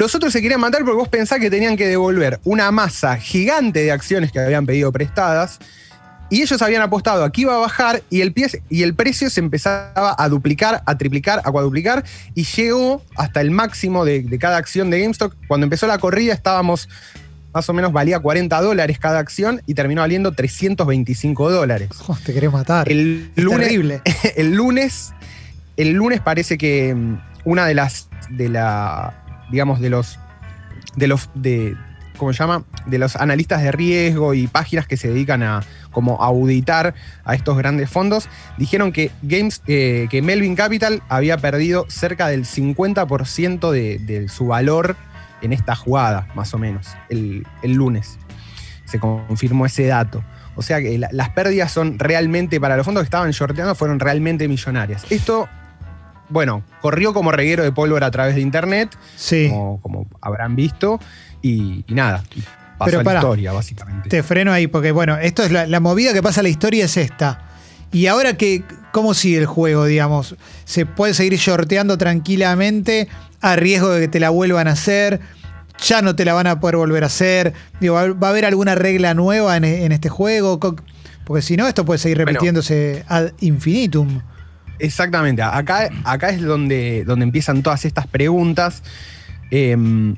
Los 0.00 0.14
otros 0.14 0.32
se 0.32 0.40
querían 0.40 0.60
matar 0.60 0.82
porque 0.82 0.96
vos 0.96 1.08
pensás 1.10 1.40
que 1.40 1.50
tenían 1.50 1.76
que 1.76 1.86
devolver 1.86 2.40
una 2.44 2.70
masa 2.70 3.18
gigante 3.18 3.80
de 3.82 3.92
acciones 3.92 4.32
que 4.32 4.40
habían 4.40 4.64
pedido 4.64 4.90
prestadas 4.92 5.58
y 6.30 6.40
ellos 6.40 6.62
habían 6.62 6.80
apostado 6.80 7.22
a 7.22 7.30
que 7.30 7.42
iba 7.42 7.54
a 7.54 7.58
bajar 7.58 8.02
y 8.08 8.22
el, 8.22 8.32
pie- 8.32 8.62
y 8.70 8.82
el 8.82 8.94
precio 8.94 9.28
se 9.28 9.40
empezaba 9.40 10.14
a 10.16 10.28
duplicar, 10.30 10.82
a 10.86 10.96
triplicar, 10.96 11.42
a 11.44 11.52
cuadruplicar 11.52 12.02
y 12.34 12.44
llegó 12.44 13.02
hasta 13.14 13.42
el 13.42 13.50
máximo 13.50 14.06
de, 14.06 14.22
de 14.22 14.38
cada 14.38 14.56
acción 14.56 14.88
de 14.88 15.02
GameStop. 15.02 15.34
Cuando 15.46 15.64
empezó 15.64 15.86
la 15.86 15.98
corrida 15.98 16.32
estábamos, 16.32 16.88
más 17.52 17.68
o 17.68 17.74
menos 17.74 17.92
valía 17.92 18.20
40 18.20 18.58
dólares 18.62 18.98
cada 18.98 19.18
acción 19.18 19.60
y 19.66 19.74
terminó 19.74 20.00
valiendo 20.00 20.32
325 20.32 21.50
dólares. 21.50 21.90
Oh, 22.06 22.16
te 22.24 22.32
querés 22.32 22.50
matar. 22.50 22.90
El 22.90 23.32
Es 23.36 23.44
lunes, 23.44 23.68
terrible. 23.68 24.00
el 24.36 24.54
lunes, 24.54 25.12
el 25.76 25.90
lunes 25.92 26.22
parece 26.22 26.56
que 26.56 26.94
mm, 26.94 27.18
una 27.44 27.66
de 27.66 27.74
las, 27.74 28.08
de 28.30 28.48
la, 28.48 29.19
digamos, 29.50 29.80
de 29.80 29.90
los, 29.90 30.18
de 30.96 31.06
los, 31.08 31.28
de, 31.34 31.76
¿cómo 32.16 32.32
se 32.32 32.38
llama? 32.38 32.64
De 32.86 32.98
los 32.98 33.16
analistas 33.16 33.62
de 33.62 33.72
riesgo 33.72 34.34
y 34.34 34.46
páginas 34.46 34.86
que 34.86 34.96
se 34.96 35.08
dedican 35.08 35.42
a 35.42 35.62
como 35.90 36.22
auditar 36.22 36.94
a 37.24 37.34
estos 37.34 37.56
grandes 37.58 37.90
fondos, 37.90 38.28
dijeron 38.58 38.92
que 38.92 39.10
Games, 39.22 39.62
eh, 39.66 40.06
que 40.10 40.22
Melvin 40.22 40.54
Capital 40.54 41.02
había 41.08 41.36
perdido 41.38 41.86
cerca 41.88 42.28
del 42.28 42.44
50% 42.44 43.70
de, 43.70 43.98
de 43.98 44.28
su 44.28 44.46
valor 44.46 44.96
en 45.42 45.52
esta 45.52 45.74
jugada, 45.74 46.28
más 46.34 46.52
o 46.54 46.58
menos, 46.58 46.86
el, 47.08 47.46
el 47.62 47.72
lunes. 47.72 48.18
Se 48.84 48.98
confirmó 49.00 49.66
ese 49.66 49.86
dato. 49.86 50.22
O 50.56 50.62
sea 50.62 50.80
que 50.80 50.98
la- 50.98 51.08
las 51.12 51.30
pérdidas 51.30 51.72
son 51.72 51.98
realmente, 51.98 52.60
para 52.60 52.76
los 52.76 52.84
fondos 52.84 53.02
que 53.02 53.06
estaban 53.06 53.30
shorteando, 53.30 53.74
fueron 53.74 53.98
realmente 54.00 54.46
millonarias. 54.48 55.04
Esto, 55.10 55.48
bueno, 56.30 56.62
corrió 56.80 57.12
como 57.12 57.32
reguero 57.32 57.62
de 57.62 57.72
pólvora 57.72 58.06
a 58.06 58.10
través 58.10 58.34
de 58.34 58.40
internet, 58.40 58.96
Sí. 59.16 59.48
como, 59.50 59.80
como 59.80 60.06
habrán 60.20 60.56
visto, 60.56 60.98
y, 61.42 61.84
y 61.86 61.94
nada, 61.94 62.22
pasó 62.78 62.98
Pero 62.98 63.00
a 63.00 63.12
la 63.12 63.18
historia, 63.20 63.52
básicamente. 63.52 64.08
Te 64.08 64.22
freno 64.22 64.52
ahí, 64.52 64.66
porque 64.66 64.92
bueno, 64.92 65.18
esto 65.18 65.42
es 65.42 65.50
la, 65.52 65.66
la 65.66 65.80
movida 65.80 66.12
que 66.12 66.22
pasa 66.22 66.40
en 66.40 66.44
la 66.44 66.50
historia 66.50 66.84
es 66.86 66.96
esta. 66.96 67.46
Y 67.92 68.06
ahora 68.06 68.36
que, 68.36 68.62
¿cómo 68.92 69.14
sigue 69.14 69.38
el 69.38 69.46
juego, 69.46 69.84
digamos? 69.84 70.36
¿Se 70.64 70.86
puede 70.86 71.12
seguir 71.12 71.34
shorteando 71.36 71.98
tranquilamente 71.98 73.08
a 73.40 73.56
riesgo 73.56 73.90
de 73.90 74.02
que 74.02 74.08
te 74.08 74.20
la 74.20 74.30
vuelvan 74.30 74.68
a 74.68 74.72
hacer? 74.72 75.20
¿Ya 75.84 76.00
no 76.02 76.14
te 76.14 76.24
la 76.24 76.34
van 76.34 76.46
a 76.46 76.60
poder 76.60 76.76
volver 76.76 77.02
a 77.02 77.06
hacer? 77.06 77.52
Digo, 77.80 77.94
¿va 77.94 78.26
a 78.28 78.30
haber 78.30 78.44
alguna 78.44 78.74
regla 78.76 79.14
nueva 79.14 79.56
en, 79.56 79.64
en 79.64 79.92
este 79.92 80.08
juego? 80.08 80.60
Porque 81.24 81.42
si 81.42 81.56
no, 81.56 81.66
esto 81.66 81.84
puede 81.84 81.98
seguir 81.98 82.18
Bueno. 82.18 82.28
repitiéndose 82.32 83.04
ad 83.08 83.30
infinitum. 83.40 84.20
Exactamente. 84.80 85.42
Acá, 85.42 85.88
acá 86.04 86.30
es 86.30 86.42
donde, 86.42 87.04
donde 87.04 87.24
empiezan 87.24 87.62
todas 87.62 87.84
estas 87.84 88.06
preguntas. 88.06 88.82
Em, 89.50 90.16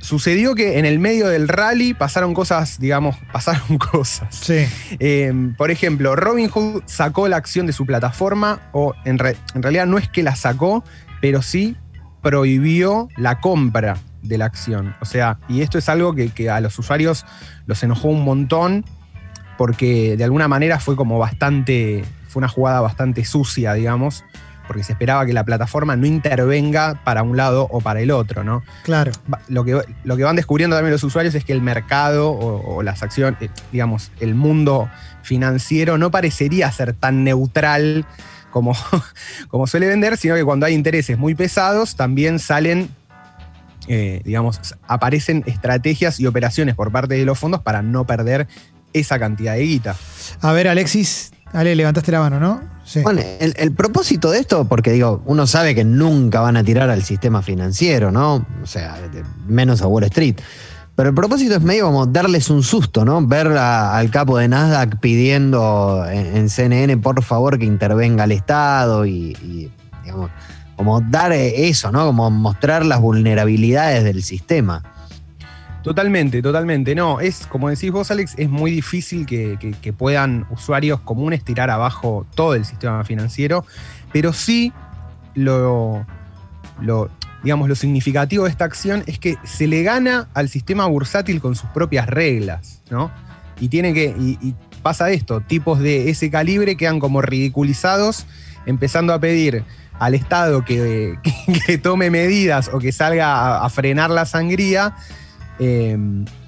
sucedió 0.00 0.54
que 0.54 0.78
en 0.78 0.84
el 0.86 0.98
medio 0.98 1.28
del 1.28 1.46
rally 1.48 1.92
pasaron 1.92 2.32
cosas, 2.34 2.78
digamos, 2.80 3.16
pasaron 3.32 3.76
cosas. 3.78 4.34
Sí. 4.34 4.64
Em, 4.98 5.54
por 5.54 5.70
ejemplo, 5.70 6.16
Robinhood 6.16 6.82
sacó 6.86 7.28
la 7.28 7.36
acción 7.36 7.66
de 7.66 7.72
su 7.72 7.84
plataforma, 7.86 8.60
o 8.72 8.94
en, 9.04 9.18
re- 9.18 9.36
en 9.54 9.62
realidad 9.62 9.86
no 9.86 9.98
es 9.98 10.08
que 10.08 10.22
la 10.22 10.36
sacó, 10.36 10.84
pero 11.20 11.42
sí 11.42 11.76
prohibió 12.22 13.08
la 13.16 13.40
compra 13.40 13.96
de 14.22 14.38
la 14.38 14.44
acción. 14.44 14.94
O 15.00 15.04
sea, 15.06 15.38
y 15.48 15.62
esto 15.62 15.78
es 15.78 15.88
algo 15.88 16.14
que, 16.14 16.28
que 16.28 16.50
a 16.50 16.60
los 16.60 16.78
usuarios 16.78 17.24
los 17.66 17.82
enojó 17.82 18.08
un 18.08 18.22
montón, 18.24 18.84
porque 19.56 20.16
de 20.16 20.24
alguna 20.24 20.46
manera 20.48 20.78
fue 20.78 20.96
como 20.96 21.18
bastante, 21.18 22.04
fue 22.30 22.40
una 22.40 22.48
jugada 22.48 22.80
bastante 22.80 23.24
sucia, 23.24 23.74
digamos, 23.74 24.24
porque 24.66 24.84
se 24.84 24.92
esperaba 24.92 25.26
que 25.26 25.32
la 25.32 25.44
plataforma 25.44 25.96
no 25.96 26.06
intervenga 26.06 27.02
para 27.04 27.22
un 27.22 27.36
lado 27.36 27.66
o 27.70 27.80
para 27.80 28.00
el 28.00 28.10
otro, 28.10 28.44
¿no? 28.44 28.62
Claro. 28.84 29.10
lo 29.48 29.64
que, 29.64 29.82
lo 30.04 30.16
que 30.16 30.22
van 30.22 30.36
descubriendo 30.36 30.76
también 30.76 30.92
los 30.92 31.02
usuarios 31.02 31.34
es 31.34 31.44
que 31.44 31.52
el 31.52 31.60
mercado 31.60 32.30
o, 32.30 32.76
o 32.76 32.82
las 32.82 33.02
acciones, 33.02 33.40
eh, 33.42 33.50
digamos, 33.72 34.12
el 34.20 34.34
mundo 34.34 34.88
financiero 35.22 35.98
no 35.98 36.10
parecería 36.10 36.70
ser 36.70 36.92
tan 36.92 37.24
neutral 37.24 38.06
como, 38.50 38.76
como 39.48 39.66
suele 39.66 39.86
vender, 39.86 40.16
sino 40.16 40.34
que 40.34 40.44
cuando 40.44 40.66
hay 40.66 40.74
intereses 40.74 41.18
muy 41.18 41.34
pesados 41.34 41.96
también 41.96 42.38
salen, 42.38 42.90
eh, 43.88 44.20
digamos, 44.24 44.60
aparecen 44.86 45.42
estrategias 45.46 46.20
y 46.20 46.26
operaciones 46.26 46.74
por 46.74 46.92
parte 46.92 47.14
de 47.14 47.24
los 47.24 47.38
fondos 47.38 47.62
para 47.62 47.82
no 47.82 48.06
perder 48.06 48.46
esa 48.92 49.18
cantidad 49.18 49.54
de 49.54 49.62
guita. 49.62 49.96
A 50.40 50.52
ver, 50.52 50.68
Alexis. 50.68 51.32
Ale, 51.52 51.74
levantaste 51.74 52.12
la 52.12 52.20
mano, 52.20 52.38
¿no? 52.38 52.60
Sí. 52.84 53.00
Bueno, 53.02 53.22
el, 53.38 53.72
propósito 53.72 54.30
de 54.30 54.38
esto, 54.38 54.64
porque 54.64 54.92
digo, 54.92 55.22
uno 55.26 55.46
sabe 55.46 55.74
que 55.74 55.84
nunca 55.84 56.40
van 56.40 56.56
a 56.56 56.64
tirar 56.64 56.90
al 56.90 57.02
sistema 57.02 57.42
financiero, 57.42 58.10
¿no? 58.10 58.46
O 58.62 58.66
sea, 58.66 58.98
menos 59.46 59.82
a 59.82 59.86
Wall 59.86 60.04
Street. 60.04 60.36
Pero 60.96 61.08
el 61.08 61.14
propósito 61.14 61.54
es 61.54 61.62
medio 61.62 61.86
como 61.86 62.06
darles 62.06 62.50
un 62.50 62.62
susto, 62.62 63.04
¿no? 63.04 63.24
Ver 63.26 63.48
al 63.48 64.10
capo 64.10 64.38
de 64.38 64.48
Nasdaq 64.48 64.98
pidiendo 64.98 66.04
en, 66.10 66.36
en 66.36 66.50
CNN, 66.50 66.96
por 66.98 67.22
favor, 67.22 67.58
que 67.58 67.64
intervenga 67.64 68.24
el 68.24 68.32
Estado 68.32 69.06
y, 69.06 69.36
y, 69.42 69.70
digamos, 70.02 70.30
como 70.76 71.00
dar 71.00 71.32
eh, 71.32 71.68
eso, 71.68 71.92
¿no? 71.92 72.06
Como 72.06 72.30
mostrar 72.30 72.84
las 72.86 73.00
vulnerabilidades 73.00 74.02
del 74.02 74.22
sistema. 74.22 74.82
Totalmente, 75.82 76.42
totalmente. 76.42 76.94
No, 76.94 77.20
es 77.20 77.46
como 77.46 77.70
decís 77.70 77.90
vos, 77.90 78.10
Alex, 78.10 78.34
es 78.36 78.50
muy 78.50 78.70
difícil 78.70 79.24
que, 79.24 79.94
puedan 79.96 80.46
usuarios 80.50 81.00
comunes 81.00 81.42
tirar 81.42 81.70
abajo 81.70 82.26
todo 82.34 82.54
el 82.54 82.64
sistema 82.64 83.02
financiero, 83.04 83.64
pero 84.12 84.32
sí 84.32 84.72
lo, 85.34 86.06
lo, 86.80 87.10
digamos, 87.42 87.68
lo 87.68 87.74
significativo 87.74 88.44
de 88.44 88.50
esta 88.50 88.64
acción 88.64 89.02
es 89.06 89.18
que 89.18 89.36
se 89.44 89.66
le 89.66 89.82
gana 89.82 90.28
al 90.34 90.48
sistema 90.48 90.86
bursátil 90.86 91.40
con 91.40 91.56
sus 91.56 91.70
propias 91.70 92.06
reglas, 92.06 92.82
¿no? 92.90 93.10
Y 93.58 93.68
tiene 93.68 93.94
que. 93.94 94.14
Y, 94.18 94.54
pasa 94.82 95.10
esto: 95.10 95.40
tipos 95.40 95.78
de 95.78 96.10
ese 96.10 96.30
calibre 96.30 96.76
quedan 96.76 97.00
como 97.00 97.22
ridiculizados, 97.22 98.26
empezando 98.66 99.12
a 99.12 99.20
pedir 99.20 99.64
al 99.98 100.14
Estado 100.14 100.64
que, 100.64 101.18
tome 101.82 102.10
medidas 102.10 102.70
o 102.72 102.78
que 102.78 102.92
salga 102.92 103.64
a 103.64 103.68
frenar 103.70 104.10
la 104.10 104.24
sangría 104.24 104.94
eh, 105.60 105.96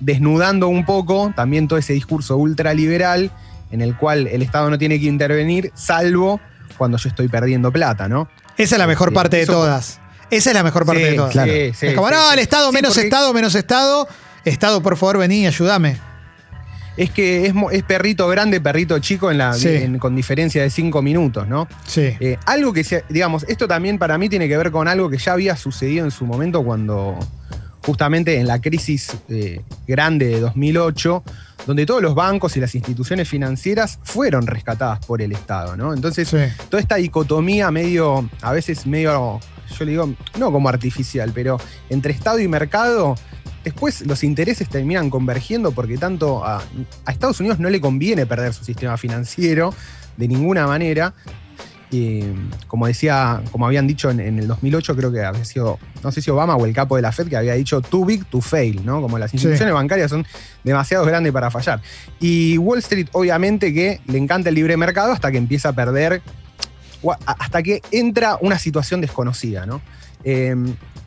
desnudando 0.01 0.69
un 0.69 0.85
poco 0.85 1.33
también 1.37 1.69
todo 1.69 1.79
ese 1.79 1.93
discurso 1.93 2.37
ultraliberal 2.37 3.31
en 3.71 3.81
el 3.81 3.97
cual 3.97 4.27
el 4.27 4.43
Estado 4.43 4.69
no 4.71 4.79
tiene 4.79 4.99
que 4.99 5.07
intervenir, 5.07 5.71
salvo 5.75 6.41
cuando 6.77 6.99
yo 6.99 7.09
estoy 7.09 7.29
perdiendo 7.29 7.71
plata, 7.71 8.09
¿no? 8.09 8.29
Esa 8.59 8.75
es 8.75 8.79
la 8.79 8.87
mejor 8.87 9.11
Sí, 9.11 9.15
parte 9.15 9.37
de 9.37 9.43
eso- 9.45 9.53
todas. 9.53 10.01
Esa 10.31 10.51
es 10.51 10.55
la 10.55 10.63
mejor 10.63 10.87
parte 10.87 11.03
Sí, 11.05 11.11
de 11.11 11.17
todas. 11.17 11.33
claro. 11.33 11.53
sí, 11.53 11.73
sí, 11.75 11.87
es 11.89 11.95
como, 11.95 12.11
no, 12.11 12.33
el 12.33 12.39
Estado, 12.39 12.73
menos 12.73 12.95
porque 12.95 13.07
Estado, 13.07 13.33
menos 13.35 13.55
Estado. 13.55 14.09
Estado, 14.45 14.83
por 14.83 14.97
favor, 14.97 15.19
vení, 15.19 15.47
ayúdame. 15.47 15.97
Es 16.97 17.11
que 17.11 17.47
es, 17.47 17.83
perrito 17.85 18.29
grande, 18.29 18.61
perrito 18.61 18.99
chico 18.99 19.31
en 19.31 19.39
la, 19.39 19.55
Sí. 19.55 19.69
en- 19.69 19.99
con 19.99 20.15
diferencia 20.15 20.63
de 20.63 20.69
cinco 20.69 21.01
minutos, 21.01 21.49
¿no? 21.49 21.67
Sí. 21.87 22.15
Eh, 22.21 22.37
algo 22.45 22.73
que, 22.75 22.85
se, 22.85 23.05
digamos, 23.09 23.45
esto 23.49 23.67
también 23.67 23.99
para 23.99 24.19
mí 24.19 24.29
tiene 24.29 24.47
que 24.49 24.57
ver 24.59 24.71
con 24.71 24.89
algo 24.89 25.09
que 25.09 25.17
ya 25.17 25.33
había 25.33 25.57
sucedido 25.57 26.05
en 26.05 26.11
su 26.11 26.27
momento 26.27 26.63
cuando, 26.63 27.19
justamente 27.85 28.39
en 28.39 28.47
la 28.47 28.61
crisis 28.61 29.17
eh, 29.29 29.61
grande 29.87 30.27
de 30.29 30.41
2008, 30.41 31.23
donde 31.67 31.87
todos 31.87 32.03
los 32.03 32.15
bancos 32.15 32.57
y 32.57 32.61
las 32.61 32.75
instituciones 32.75 33.29
financieras 33.29 33.99
fueron 34.03 34.47
rescatadas 34.47 35.05
por 35.07 35.23
el 35.23 35.33
Estado, 35.33 35.77
¿no? 35.77 35.93
Entonces, 35.95 36.29
Sí. 36.29 36.39
toda 36.69 36.81
esta 36.81 36.97
dicotomía 36.97 37.71
medio, 37.71 38.29
a 38.41 38.53
veces 38.53 38.87
medio, 38.87 39.39
yo 39.79 39.85
le 39.85 39.91
digo, 39.93 40.13
no 40.39 40.51
como 40.53 40.69
artificial, 40.69 41.31
pero 41.35 41.59
entre 41.91 42.13
Estado 42.13 42.41
y 42.41 42.49
mercado, 42.49 43.15
después 43.65 44.05
los 44.07 44.25
intereses 44.25 44.69
terminan 44.69 45.09
convergiendo 45.09 45.71
porque 45.73 45.97
tanto 45.99 46.45
a, 46.45 46.63
a 47.05 47.13
Estados 47.13 47.39
Unidos 47.39 47.61
no 47.61 47.71
le 47.71 47.81
conviene 47.81 48.27
perder 48.27 48.53
su 48.55 48.65
sistema 48.65 48.97
financiero 48.97 49.73
de 50.17 50.27
ninguna 50.29 50.67
manera. 50.67 51.15
Y, 51.93 52.23
como 52.69 52.87
decía, 52.87 53.43
como 53.53 53.67
habían 53.67 53.87
dicho 53.87 54.11
en, 54.11 54.19
en 54.19 54.39
el 54.39 54.49
2008, 54.49 54.97
creo 54.97 55.13
que 55.13 55.23
había 55.23 55.45
sido, 55.45 55.79
no 56.03 56.11
sé 56.11 56.23
si 56.23 56.31
Obama 56.31 56.57
o 56.57 56.65
el 56.65 56.73
capo 56.73 56.97
de 56.97 57.03
la 57.03 57.13
Fed, 57.13 57.29
que 57.29 57.37
había 57.37 57.53
dicho 57.53 57.83
too 57.83 58.07
big 58.07 58.25
to 58.25 58.41
fail, 58.41 58.85
¿no? 58.85 59.03
Como 59.03 59.19
las 59.19 59.31
Sí. 59.31 59.37
instituciones 59.37 59.75
bancarias 59.75 60.11
son 60.11 60.27
demasiado 60.65 61.05
grandes 61.05 61.33
para 61.35 61.51
fallar. 61.51 61.83
Y 62.19 62.57
Wall 62.57 62.79
Street, 62.79 63.09
obviamente, 63.13 63.75
que 63.75 64.01
le 64.07 64.17
encanta 64.17 64.49
el 64.49 64.55
libre 64.55 64.77
mercado 64.79 65.13
hasta 65.13 65.31
que 65.31 65.37
empieza 65.37 65.69
a 65.69 65.73
perder, 65.75 66.23
hasta 67.27 67.63
que 67.63 67.83
entra 67.91 68.39
una 68.41 68.59
situación 68.59 69.03
desconocida, 69.03 69.67
¿no? 69.67 69.83
Eh, 70.25 70.55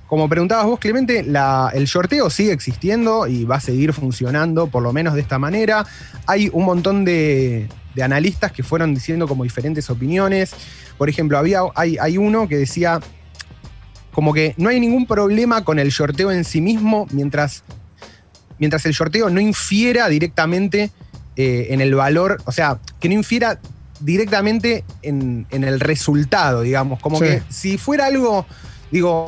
como 0.08 0.30
preguntabas 0.30 0.66
vos, 0.66 0.80
Clemente, 0.80 1.24
la- 1.24 1.72
el 1.74 1.86
shorteo 1.86 2.30
sigue 2.30 2.52
existiendo 2.52 3.26
y 3.28 3.44
va 3.46 3.56
a 3.56 3.60
seguir 3.60 3.92
funcionando, 3.94 4.68
por 4.68 4.84
lo 4.84 4.94
menos 4.94 5.16
de 5.16 5.22
esta 5.22 5.40
manera. 5.40 5.86
Hay 6.28 6.50
un 6.54 6.64
montón 6.66 7.04
de, 7.06 7.68
de 7.96 8.04
analistas 8.04 8.52
que 8.52 8.62
fueron 8.64 8.94
diciendo 8.94 9.28
como 9.28 9.44
diferentes 9.44 9.90
opiniones. 9.90 10.52
Por 10.98 11.10
ejemplo, 11.10 11.38
había, 11.38 11.62
hay, 11.76 11.98
hay 12.00 12.18
uno 12.18 12.48
que 12.48 12.58
decía 12.58 13.00
como 14.12 14.34
que 14.34 14.54
no 14.58 14.70
hay 14.70 14.80
ningún 14.80 15.06
problema 15.08 15.64
con 15.66 15.78
el 15.80 15.90
shorteo 15.90 16.32
en 16.32 16.46
sí 16.46 16.62
mismo 16.62 17.06
mientras, 17.12 17.64
mientras 18.60 18.86
el 18.86 18.94
shorteo 18.94 19.30
no 19.30 19.42
infiera 19.42 20.08
directamente 20.08 20.92
eh, 21.36 21.68
en 21.72 21.82
el 21.82 21.94
valor, 21.96 22.42
o 22.46 22.52
sea, 22.54 22.80
que 23.02 23.10
no 23.10 23.16
infiera 23.16 23.60
directamente 24.00 24.86
en, 25.02 25.48
en 25.50 25.64
el 25.66 25.80
resultado, 25.82 26.62
digamos. 26.62 27.02
Como 27.02 27.18
Sí. 27.18 27.26
que 27.26 27.44
si 27.50 27.78
fuera 27.78 28.06
algo, 28.06 28.46
digo, 28.92 29.28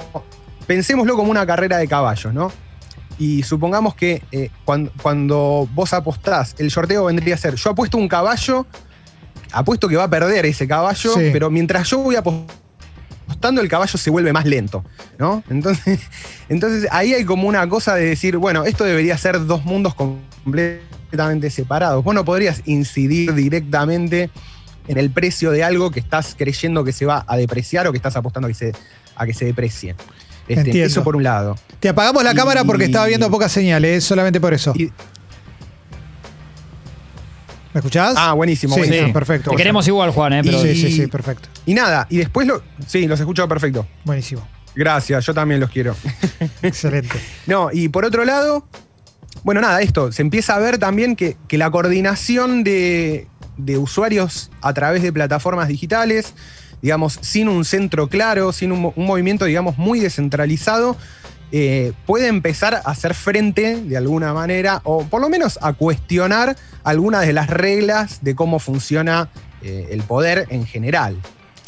pensémoslo 0.67 1.15
como 1.15 1.31
una 1.31 1.45
carrera 1.45 1.77
de 1.77 1.87
caballos, 1.87 2.33
¿no? 2.33 2.51
Y 3.17 3.41
supongamos 3.43 3.95
que 3.95 4.21
eh, 4.31 4.51
cuando, 4.63 4.91
cuando 5.01 5.67
vos 5.73 5.93
apostás, 5.93 6.53
el 6.59 6.69
sorteo 6.69 7.05
vendría 7.05 7.35
a 7.35 7.37
ser, 7.37 7.55
yo 7.55 7.71
apuesto 7.71 7.97
un 7.97 8.07
caballo, 8.07 8.67
apuesto 9.51 9.87
que 9.87 9.95
va 9.95 10.03
a 10.03 10.09
perder 10.09 10.45
ese 10.45 10.67
caballo, 10.67 11.13
Sí. 11.13 11.29
pero 11.33 11.49
mientras 11.49 11.89
yo 11.89 11.97
voy 11.99 12.15
apostando, 12.15 13.61
el 13.61 13.69
caballo 13.69 13.97
se 13.97 14.09
vuelve 14.11 14.31
más 14.33 14.45
lento, 14.45 14.83
¿no? 15.17 15.43
Entonces, 15.49 15.99
entonces 16.49 16.87
ahí 16.91 17.13
hay 17.13 17.25
como 17.25 17.47
una 17.47 17.67
cosa 17.67 17.95
de 17.95 18.05
decir, 18.05 18.37
bueno, 18.37 18.65
esto 18.65 18.83
debería 18.83 19.17
ser 19.17 19.45
dos 19.47 19.65
mundos 19.65 19.95
completamente 19.95 21.49
separados. 21.49 22.03
Vos 22.03 22.13
no 22.13 22.23
podrías 22.23 22.61
incidir 22.65 23.33
directamente 23.33 24.29
en 24.87 24.97
el 24.97 25.09
precio 25.09 25.51
de 25.51 25.63
algo 25.63 25.91
que 25.91 25.99
estás 25.99 26.35
creyendo 26.37 26.83
que 26.83 26.93
se 26.93 27.05
va 27.05 27.25
a 27.27 27.35
depreciar 27.35 27.87
o 27.87 27.91
que 27.91 27.97
estás 27.97 28.15
apostando 28.15 28.47
a 28.47 28.49
que 28.49 28.53
se, 28.55 28.73
a 29.15 29.25
que 29.25 29.33
se 29.33 29.45
deprecie. 29.45 29.95
Este, 30.47 30.61
Entiendo. 30.61 30.85
eso 30.87 31.03
por 31.03 31.15
un 31.15 31.23
lado. 31.23 31.55
Te 31.79 31.89
apagamos 31.89 32.23
la 32.23 32.31
Y- 32.31 32.35
cámara 32.35 32.63
porque 32.63 32.85
estaba 32.85 33.05
viendo 33.07 33.29
pocas 33.29 33.51
señales, 33.51 34.03
solamente 34.03 34.39
por 34.39 34.53
eso. 34.53 34.73
Y- 34.75 34.91
¿Me 37.73 37.79
escuchás? 37.79 38.15
ah, 38.17 38.33
buenísimo, 38.33 38.73
Sí, 38.73 38.79
buenísimo. 38.81 39.07
sí, 39.07 39.13
perfecto. 39.13 39.51
Te 39.51 39.55
queremos 39.57 39.87
igual, 39.87 40.11
Juan, 40.11 40.33
¿eh? 40.33 40.41
Pero 40.43 40.61
Sí, 40.61 40.75
sí, 40.75 40.91
sí, 40.91 41.07
perfecto. 41.07 41.49
Y 41.65 41.73
nada, 41.73 42.07
y 42.09 42.17
después 42.17 42.47
lo. 42.47 42.63
Sí, 42.87 43.05
los 43.07 43.19
escucho 43.19 43.47
perfecto. 43.47 43.85
Buenísimo. 44.03 44.47
Gracias, 44.75 45.25
yo 45.25 45.33
también 45.33 45.59
los 45.59 45.69
quiero. 45.69 45.95
Excelente. 46.61 47.19
No, 47.45 47.69
y 47.71 47.89
por 47.89 48.05
otro 48.05 48.25
lado, 48.25 48.65
bueno, 49.43 49.61
nada, 49.61 49.81
esto, 49.81 50.11
se 50.11 50.21
empieza 50.21 50.55
a 50.55 50.59
ver 50.59 50.77
también 50.77 51.15
que, 51.15 51.35
que 51.47 51.57
la 51.57 51.69
coordinación 51.69 52.63
de, 52.63 53.27
de 53.57 53.77
usuarios 53.77 54.49
a 54.61 54.73
través 54.73 55.03
de 55.03 55.11
plataformas 55.11 55.67
digitales, 55.67 56.33
digamos, 56.87 57.19
sin 57.21 57.49
un 57.49 57.65
centro 57.65 58.07
claro, 58.07 58.53
sin 58.53 58.71
un, 58.71 58.79
mo- 58.79 58.93
un 58.95 59.05
movimiento, 59.05 59.43
digamos, 59.43 59.77
muy 59.77 59.99
descentralizado, 59.99 60.95
eh, 61.51 61.91
puede 62.05 62.27
empezar 62.29 62.75
a 62.75 62.79
hacer 62.79 63.13
frente 63.13 63.75
de 63.81 63.97
alguna 63.97 64.33
manera, 64.33 64.79
o 64.85 65.03
por 65.03 65.19
lo 65.19 65.27
menos 65.27 65.59
a 65.61 65.73
cuestionar 65.73 66.55
algunas 66.85 67.27
de 67.27 67.33
las 67.33 67.49
reglas 67.49 68.19
de 68.21 68.35
cómo 68.35 68.59
funciona 68.59 69.29
eh, 69.61 69.89
el 69.91 70.01
poder 70.03 70.45
en 70.49 70.65
general. 70.65 71.17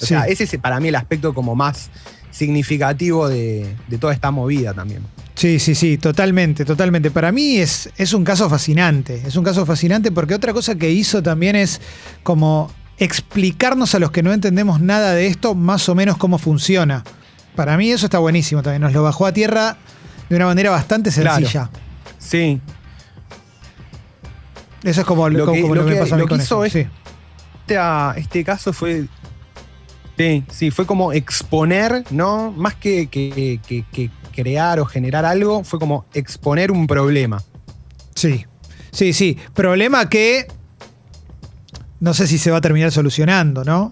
O 0.01 0.05
sea, 0.05 0.23
ese 0.23 0.45
es 0.45 0.55
para 0.61 0.79
mí 0.79 0.87
el 0.87 0.95
aspecto 0.95 1.33
como 1.33 1.53
más 1.53 1.89
significativo 2.31 3.27
de, 3.27 3.75
de 3.89 3.97
toda 3.97 4.13
esta 4.13 4.31
movida 4.31 4.73
también. 4.73 5.01
Sí, 5.35 5.59
sí, 5.59 5.75
sí, 5.75 5.97
totalmente, 5.97 6.63
totalmente. 6.63 7.11
Para 7.11 7.33
mí 7.33 7.57
es, 7.57 7.89
es 7.97 8.13
un 8.13 8.23
caso 8.23 8.49
fascinante, 8.49 9.21
es 9.25 9.35
un 9.35 9.43
caso 9.43 9.65
fascinante 9.65 10.11
porque 10.11 10.33
otra 10.33 10.53
cosa 10.53 10.75
que 10.75 10.89
hizo 10.91 11.21
también 11.21 11.57
es 11.57 11.81
como 12.23 12.71
explicarnos 12.99 13.95
a 13.95 13.99
los 13.99 14.11
que 14.11 14.21
no 14.23 14.31
entendemos 14.33 14.79
nada 14.81 15.13
de 15.13 15.27
esto 15.27 15.55
más 15.55 15.87
o 15.89 15.95
menos 15.95 16.17
cómo 16.17 16.37
funciona. 16.37 17.03
Para 17.55 17.77
mí 17.77 17.89
eso 17.91 18.05
está 18.05 18.19
buenísimo 18.19 18.61
también. 18.61 18.81
Nos 18.81 18.93
lo 18.93 19.03
bajó 19.03 19.25
a 19.25 19.31
tierra 19.33 19.77
de 20.29 20.35
una 20.35 20.45
manera 20.45 20.69
bastante 20.69 21.11
Claro. 21.11 21.35
sencilla. 21.37 21.69
Sí, 22.17 22.61
Eso 24.83 25.01
es 25.01 25.05
como 25.07 25.27
Lo 25.27 25.39
como- 25.45 25.53
que- 25.55 25.61
como 25.61 25.75
lo 25.75 25.85
que 25.85 25.91
me 25.91 25.97
pasó 25.97 26.13
a 26.15 26.17
mí 26.17 26.21
lo 26.21 26.27
que 26.27 26.29
con 26.35 26.41
hizo 26.41 26.63
eso. 26.63 26.77
es- 26.79 26.85
Sí. 26.85 26.91
este, 27.61 27.77
ah, 27.77 28.13
este 28.15 28.45
caso 28.45 28.71
fue. 28.71 29.07
Sí, 30.17 30.43
sí, 30.49 30.71
fue 30.71 30.85
como 30.85 31.11
exponer, 31.11 32.05
¿no? 32.11 32.51
Más 32.51 32.75
que, 32.75 33.07
que- 33.07 33.59
que- 33.67 33.83
que 33.91 34.09
crear 34.33 34.79
o 34.79 34.85
generar 34.85 35.25
algo, 35.25 35.65
fue 35.65 35.79
como 35.79 36.05
exponer 36.13 36.71
un 36.71 36.87
problema. 36.87 37.43
Sí, 38.15 38.45
sí, 38.91 39.11
sí. 39.11 39.37
Problema 39.53 40.07
que 40.07 40.47
no 41.99 42.13
sé 42.13 42.27
si 42.27 42.37
se 42.37 42.51
va 42.51 42.57
a 42.57 42.61
terminar 42.61 42.91
solucionando, 42.91 43.63
¿no? 43.63 43.91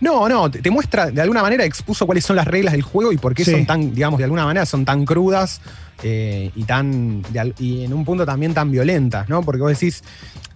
No, 0.00 0.28
no, 0.28 0.50
te, 0.50 0.68
muestra, 0.70 1.10
de 1.12 1.20
alguna 1.20 1.42
manera 1.42 1.64
expuso 1.64 2.06
cuáles 2.06 2.24
son 2.24 2.34
las 2.34 2.46
reglas 2.48 2.72
del 2.72 2.82
juego 2.82 3.12
y 3.12 3.18
por 3.18 3.34
qué 3.34 3.44
Sí. 3.44 3.52
son 3.52 3.66
tan, 3.66 3.94
digamos, 3.94 4.18
de 4.18 4.24
alguna 4.24 4.44
manera 4.44 4.66
son 4.66 4.84
tan 4.84 5.04
crudas 5.04 5.60
eh, 6.02 6.50
y 6.56 6.64
tan. 6.64 7.22
de 7.22 7.54
y 7.60 7.84
en 7.84 7.92
un 7.92 8.04
punto 8.04 8.26
también 8.26 8.52
tan 8.52 8.72
violentas, 8.72 9.28
¿no? 9.28 9.42
Porque 9.42 9.62
vos 9.62 9.70
decís, 9.70 10.02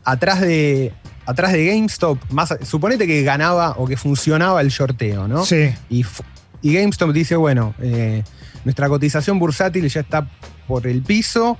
atrás 0.04 0.40
de. 0.40 0.92
Atrás 1.26 1.52
de 1.52 1.66
GameStop, 1.66 2.18
más, 2.30 2.54
suponete 2.62 3.06
que 3.06 3.22
ganaba 3.22 3.74
o 3.78 3.86
que 3.86 3.96
funcionaba 3.96 4.60
el 4.60 4.70
sorteo, 4.70 5.26
¿no? 5.26 5.44
Sí. 5.44 5.70
Y 5.90 6.72
GameStop 6.72 7.12
dice, 7.12 7.34
bueno, 7.36 7.74
eh, 7.80 8.22
nuestra 8.64 8.88
cotización 8.88 9.38
bursátil 9.38 9.88
ya 9.88 10.00
está 10.00 10.28
por 10.68 10.86
el 10.86 11.02
piso. 11.02 11.58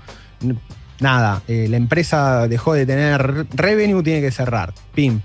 Nada, 1.01 1.43
eh, 1.49 1.67
la 1.69 1.77
empresa 1.77 2.49
dejó 2.49 2.73
de 2.75 2.87
tener 2.87 3.47
revenue, 3.55 4.03
tiene 4.03 4.21
que 4.21 4.31
cerrar. 4.31 4.73
Pim. 4.95 5.21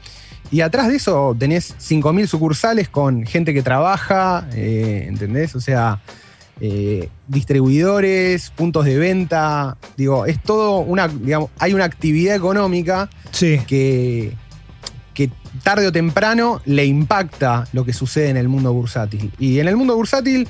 Y 0.52 0.62
atrás 0.62 0.90
de 0.90 0.98
eso 0.98 1.36
tenés 1.40 1.76
5.000 1.80 2.28
sucursales 2.28 2.90
con 2.90 3.26
gente 3.26 3.54
que 3.54 3.64
trabaja, 3.64 4.48
eh, 4.54 5.06
¿entendés? 5.08 5.56
O 5.56 5.62
sea, 5.62 6.02
eh, 6.60 7.08
distribuidores, 7.28 8.50
puntos 8.52 8.84
de 8.86 8.98
venta. 8.98 9.78
Digo, 9.96 10.26
es 10.26 10.42
todo 10.44 10.80
una, 10.80 11.08
digamos, 11.08 11.50
hay 11.58 11.74
una 11.74 11.86
actividad 11.86 12.36
económica 12.36 13.10
Sí. 13.32 13.62
que, 13.66 14.34
que 15.14 15.32
tarde 15.64 15.88
o 15.88 15.92
temprano 15.94 16.62
le 16.66 16.86
impacta 16.86 17.66
lo 17.72 17.86
que 17.86 17.94
sucede 17.94 18.30
en 18.30 18.38
el 18.38 18.50
mundo 18.50 18.74
bursátil. 18.74 19.32
Y 19.40 19.60
en 19.60 19.70
el 19.70 19.78
mundo 19.78 19.96
bursátil 19.96 20.48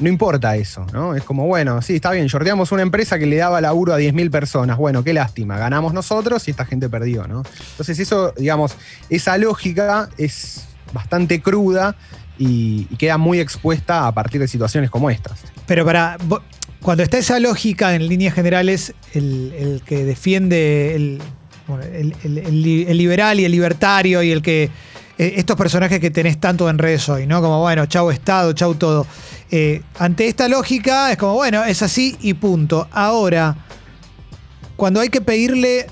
no 0.00 0.08
importa 0.08 0.56
eso, 0.56 0.86
¿no? 0.92 1.14
Es 1.14 1.24
como, 1.24 1.46
bueno, 1.46 1.82
sí, 1.82 1.96
está 1.96 2.10
bien, 2.12 2.28
sorteamos 2.28 2.72
una 2.72 2.82
empresa 2.82 3.18
que 3.18 3.26
le 3.26 3.36
daba 3.36 3.60
laburo 3.60 3.94
a 3.94 3.98
10.000 3.98 4.30
personas. 4.30 4.76
Bueno, 4.76 5.02
qué 5.02 5.12
lástima, 5.12 5.58
ganamos 5.58 5.92
nosotros 5.92 6.46
y 6.48 6.50
esta 6.50 6.64
gente 6.64 6.88
perdió, 6.88 7.26
¿no? 7.26 7.42
Entonces 7.72 7.98
eso, 7.98 8.32
digamos, 8.36 8.76
esa 9.10 9.36
lógica 9.38 10.08
es 10.18 10.66
bastante 10.92 11.40
cruda 11.40 11.96
y, 12.38 12.84
queda 12.96 13.18
muy 13.18 13.40
expuesta 13.40 14.06
a 14.06 14.12
partir 14.12 14.40
de 14.40 14.48
situaciones 14.48 14.90
como 14.90 15.10
estas. 15.10 15.40
Pero 15.66 15.84
para. 15.84 16.16
Cuando 16.80 17.02
está 17.02 17.18
esa 17.18 17.40
lógica, 17.40 17.96
en 17.96 18.06
líneas 18.06 18.34
generales, 18.34 18.94
el, 19.12 19.82
que 19.84 20.04
defiende 20.04 20.94
el, 20.94 21.20
el 22.22 22.98
liberal 22.98 23.40
y 23.40 23.44
el 23.44 23.52
libertario 23.52 24.22
y 24.22 24.30
el 24.30 24.42
que. 24.42 24.70
Eh, 25.18 25.34
estos 25.36 25.56
personajes 25.56 25.98
que 25.98 26.12
tenés 26.12 26.38
tanto 26.38 26.70
en 26.70 26.78
redes 26.78 27.08
hoy, 27.08 27.26
¿no? 27.26 27.42
Como, 27.42 27.60
bueno, 27.60 27.86
chau 27.86 28.10
Estado, 28.10 28.52
chau 28.52 28.76
todo. 28.76 29.04
Eh, 29.50 29.82
ante 29.98 30.28
esta 30.28 30.46
lógica, 30.46 31.10
es 31.10 31.18
como, 31.18 31.34
bueno, 31.34 31.64
es 31.64 31.82
así 31.82 32.16
y 32.20 32.34
punto. 32.34 32.86
Ahora, 32.92 33.56
cuando 34.76 35.00
hay 35.00 35.08
que 35.08 35.20
pedirle 35.20 35.86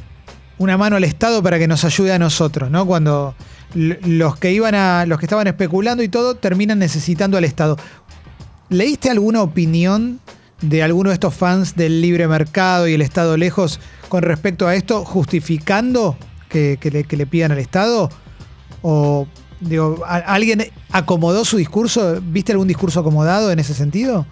una 0.58 0.78
mano 0.78 0.94
al 0.94 1.02
Estado 1.02 1.42
para 1.42 1.58
que 1.58 1.66
nos 1.66 1.84
ayude 1.84 2.12
a 2.12 2.20
nosotros, 2.20 2.70
¿no? 2.70 2.86
Cuando 2.86 3.34
los 3.74 4.36
que 4.36 4.52
iban 4.52 4.76
a. 4.76 5.04
los 5.06 5.18
que 5.18 5.26
estaban 5.26 5.48
especulando 5.48 6.04
y 6.04 6.08
todo 6.08 6.36
terminan 6.36 6.78
necesitando 6.78 7.36
al 7.36 7.44
Estado. 7.44 7.76
¿Leíste 8.68 9.10
alguna 9.10 9.42
opinión 9.42 10.20
de 10.60 10.84
alguno 10.84 11.10
de 11.10 11.14
estos 11.14 11.34
fans 11.34 11.74
del 11.74 12.00
libre 12.00 12.28
mercado 12.28 12.86
y 12.86 12.94
el 12.94 13.02
Estado 13.02 13.36
lejos 13.36 13.80
con 14.08 14.22
respecto 14.22 14.68
a 14.68 14.76
esto, 14.76 15.04
justificando 15.04 16.16
que, 16.48 16.78
que 16.80 16.92
le, 16.92 17.04
que 17.04 17.16
le 17.16 17.26
pidan 17.26 17.50
al 17.50 17.58
Estado? 17.58 18.08
¿O 18.82 19.26
digo, 19.60 20.02
¿a- 20.06 20.16
alguien 20.18 20.64
acomodó 20.90 21.44
su 21.44 21.56
discurso? 21.56 22.20
¿Viste 22.22 22.52
algún 22.52 22.68
discurso 22.68 23.00
acomodado 23.00 23.50
en 23.50 23.58
ese 23.58 23.74
sentido? 23.74 24.26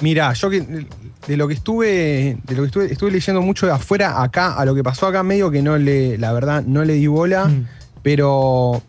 Mira, 0.00 0.32
yo 0.34 0.50
que 0.50 0.86
de 1.26 1.36
lo 1.36 1.48
que 1.48 1.54
estuve, 1.54 2.38
de 2.44 2.54
lo 2.54 2.62
que 2.62 2.66
estuve, 2.66 2.92
estuve 2.92 3.10
leyendo 3.10 3.40
mucho 3.42 3.66
de 3.66 3.72
afuera 3.72 4.22
acá, 4.22 4.54
a 4.54 4.64
lo 4.64 4.74
que 4.74 4.84
pasó 4.84 5.06
acá 5.06 5.22
medio 5.22 5.50
que 5.50 5.62
no 5.62 5.78
le, 5.78 6.18
la 6.18 6.32
verdad, 6.32 6.62
no 6.64 6.84
le 6.84 6.94
di 6.94 7.06
bola, 7.06 7.46
Mm. 7.46 7.66
pero, 8.02 8.82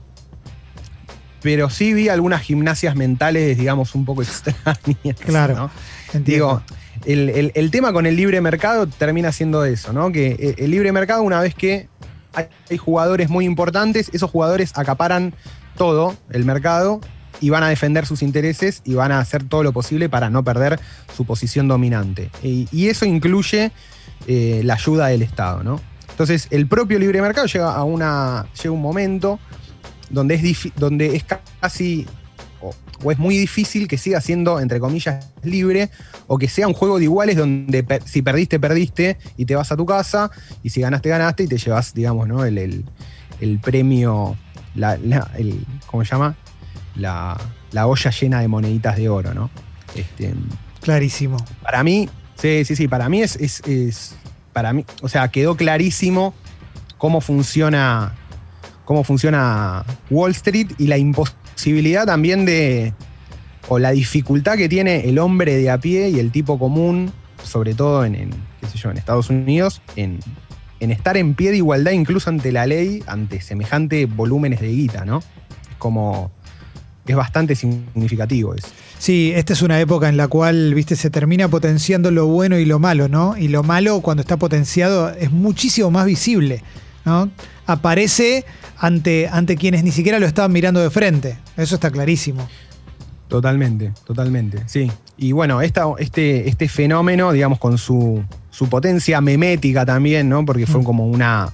pero 1.42 1.70
sí 1.70 1.94
vi 1.94 2.10
algunas 2.10 2.42
gimnasias 2.42 2.96
mentales, 2.96 3.58
digamos, 3.58 3.96
un 3.96 4.06
poco 4.06 4.22
extrañas. 4.24 5.16
Claro. 5.26 5.56
¿no? 5.56 5.72
Entiendo. 6.14 6.24
Digo, 6.26 6.62
el, 7.06 7.30
el- 7.30 7.52
el 7.56 7.72
tema 7.72 7.94
con 7.94 8.06
el 8.06 8.16
libre 8.16 8.42
mercado 8.42 8.88
termina 8.88 9.32
siendo 9.32 9.64
eso, 9.66 9.94
¿no? 9.94 10.12
Que 10.12 10.28
eh, 10.40 10.56
el 10.58 10.72
libre 10.72 10.92
mercado, 10.92 11.22
una 11.24 11.40
vez 11.40 11.56
que 11.56 11.88
hay, 12.38 12.78
jugadores 12.78 13.30
muy 13.30 13.46
importantes, 13.46 14.10
esos 14.14 14.30
jugadores 14.30 14.72
acaparan 14.76 15.34
todo 15.78 16.16
el 16.30 16.46
mercado 16.46 17.02
y 17.40 17.50
van 17.50 17.64
a 17.64 17.70
defender 17.70 18.06
sus 18.06 18.22
intereses 18.22 18.82
y 18.86 18.96
van 18.96 19.12
a 19.12 19.20
hacer 19.20 19.44
todo 19.44 19.64
lo 19.64 19.72
posible 19.72 20.10
para 20.10 20.30
no 20.30 20.44
perder 20.44 20.80
su 21.16 21.26
posición 21.26 21.68
dominante. 21.68 22.32
Y, 22.42 22.88
eso 22.88 23.06
incluye 23.06 23.72
eh, 24.28 24.62
la 24.64 24.76
ayuda 24.76 25.08
del 25.08 25.22
Estado, 25.22 25.64
¿no? 25.64 25.80
Entonces, 26.10 26.48
el 26.50 26.68
propio 26.68 26.98
libre 26.98 27.22
mercado 27.22 27.46
llega 27.46 27.76
a 27.76 27.84
una. 27.84 28.48
llega 28.56 28.72
un 28.72 28.82
momento 28.82 29.40
donde 30.10 30.36
es, 30.36 30.72
donde 30.76 31.16
es 31.16 31.24
casi. 31.62 32.08
O, 33.04 33.12
es 33.12 33.20
muy 33.20 33.38
difícil 33.38 33.88
que 33.88 33.98
siga 33.98 34.20
siendo, 34.22 34.60
entre 34.60 34.80
comillas, 34.80 35.28
libre, 35.44 35.90
o 36.28 36.38
que 36.38 36.48
sea 36.50 36.68
un 36.68 36.74
juego 36.74 36.98
de 36.98 37.04
iguales 37.06 37.36
donde 37.38 37.84
per- 37.84 38.02
si 38.04 38.22
perdiste, 38.22 38.60
perdiste 38.60 39.18
y 39.38 39.46
te 39.46 39.56
vas 39.56 39.72
a 39.72 39.78
tu 39.78 39.86
casa, 39.86 40.32
y 40.64 40.70
si 40.72 40.82
ganaste, 40.82 41.10
ganaste 41.10 41.44
y 41.44 41.48
te 41.48 41.58
llevas, 41.58 41.94
digamos, 41.94 42.28
¿no? 42.28 42.44
El, 42.46 42.58
el- 42.58 42.86
el 43.40 43.60
premio, 43.60 44.36
la, 44.76 44.98
la- 44.98 45.30
el, 45.38 45.64
¿cómo 45.86 46.04
se 46.04 46.12
llama? 46.12 46.36
La, 46.96 47.38
la 47.72 47.86
olla 47.88 48.10
llena 48.12 48.42
de 48.42 48.48
moneditas 48.48 48.96
de 48.98 49.10
oro, 49.10 49.34
¿no? 49.34 49.50
Este, 49.96 50.34
Clarísimo. 50.82 51.38
para 51.62 51.84
mí, 51.84 52.10
sí, 52.36 52.64
sí, 52.66 52.76
sí, 52.76 52.88
para 52.88 53.10
mí 53.10 53.22
es, 53.22 53.36
es- 53.36 53.62
es- 53.68 54.16
para 54.54 54.74
mí, 54.74 54.86
o 55.04 55.10
sea, 55.10 55.28
quedó 55.28 55.56
clarísimo 55.56 56.34
cómo 56.98 57.22
funciona, 57.22 58.16
cómo 58.86 59.04
funciona 59.04 59.84
Wall 60.10 60.32
Street 60.32 60.72
y 60.80 60.88
la 60.88 60.98
imposibilidad 60.98 61.47
también 62.06 62.46
de, 62.46 62.94
o 63.68 63.80
la 63.80 63.92
dificultad 63.92 64.58
que 64.58 64.70
tiene 64.70 65.10
el 65.10 65.20
hombre 65.20 65.56
de 65.58 65.70
a 65.70 65.78
pie 65.78 66.10
y 66.10 66.20
el 66.20 66.32
tipo 66.32 66.58
común, 66.58 67.12
sobre 67.44 67.74
todo 67.74 68.06
en, 68.06 68.16
en, 68.16 68.30
qué 68.62 68.68
sé 68.68 68.78
yo, 68.78 68.92
en 68.92 68.98
Estados 68.98 69.30
Unidos, 69.30 69.82
en, 69.96 70.20
en 70.80 70.92
estar 70.92 71.18
en 71.18 71.34
pie 71.36 71.52
de 71.52 71.58
igualdad 71.58 71.92
incluso 71.92 72.30
ante 72.30 72.52
la 72.52 72.66
ley, 72.66 73.04
ante 73.08 73.42
semejante 73.42 74.06
volúmenes 74.06 74.62
de 74.62 74.68
guita, 74.68 75.06
¿no? 75.06 75.20
Es 75.20 75.78
como, 75.78 76.32
es 77.06 77.16
bastante 77.16 77.56
significativo 77.56 78.54
eso. 78.54 78.68
Sí, 79.00 79.32
esta 79.36 79.54
es 79.54 79.62
una 79.62 79.80
época 79.80 80.10
en 80.10 80.18
la 80.18 80.28
cual, 80.28 80.74
viste, 80.74 80.96
se 80.96 81.10
termina 81.10 81.48
potenciando 81.48 82.12
lo 82.12 82.28
bueno 82.28 82.58
y 82.58 82.66
lo 82.66 82.80
malo, 82.80 83.08
¿no? 83.08 83.38
Y 83.38 83.48
lo 83.48 83.64
malo, 83.64 84.02
cuando 84.02 84.22
está 84.22 84.38
potenciado, 84.38 85.10
es 85.10 85.32
muchísimo 85.32 85.92
más 85.92 86.06
visible, 86.06 86.64
¿no? 87.08 87.32
Aparece 87.66 88.44
ante, 88.78 89.30
ante 89.32 89.56
quienes 89.56 89.84
ni 89.84 89.92
siquiera 89.92 90.20
lo 90.20 90.26
estaban 90.28 90.52
mirando 90.52 90.82
de 90.82 90.90
frente. 90.90 91.38
Eso 91.56 91.76
está 91.76 91.90
clarísimo. 91.90 92.46
Totalmente, 93.30 93.94
totalmente, 94.06 94.64
sí. 94.68 94.92
Y 95.18 95.32
bueno, 95.32 95.62
esta, 95.62 95.86
este, 96.00 96.48
este 96.48 96.68
fenómeno, 96.70 97.32
digamos, 97.32 97.60
con 97.60 97.78
su, 97.78 98.24
su 98.52 98.70
potencia 98.70 99.20
memética 99.22 99.86
también, 99.86 100.30
¿no? 100.30 100.46
Porque 100.46 100.68
fue 100.68 100.82
Mm. 100.82 100.84
como 100.84 101.08
una. 101.08 101.50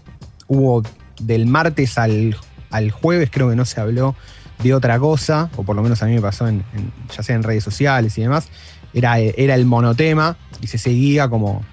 Hubo 0.48 0.84
del 1.22 1.46
martes 1.48 1.98
al, 1.98 2.36
al 2.70 2.92
jueves, 2.92 3.30
creo 3.32 3.50
que 3.50 3.56
no 3.56 3.66
se 3.66 3.80
habló 3.80 4.16
de 4.62 4.74
otra 4.74 5.00
cosa, 5.00 5.50
o 5.56 5.64
por 5.64 5.76
lo 5.76 5.82
menos 5.84 6.02
a 6.04 6.06
mí 6.06 6.14
me 6.14 6.22
pasó 6.22 6.48
en, 6.48 6.64
en- 6.76 6.92
ya 7.16 7.24
sea 7.24 7.36
en 7.36 7.44
redes 7.44 7.64
sociales 7.64 8.18
y 8.18 8.22
demás. 8.22 8.48
Era, 8.94 9.18
era 9.20 9.56
el 9.56 9.66
monotema 9.66 10.36
y 10.62 10.68
se 10.68 10.78
seguía 10.78 11.28
como, 11.30 11.64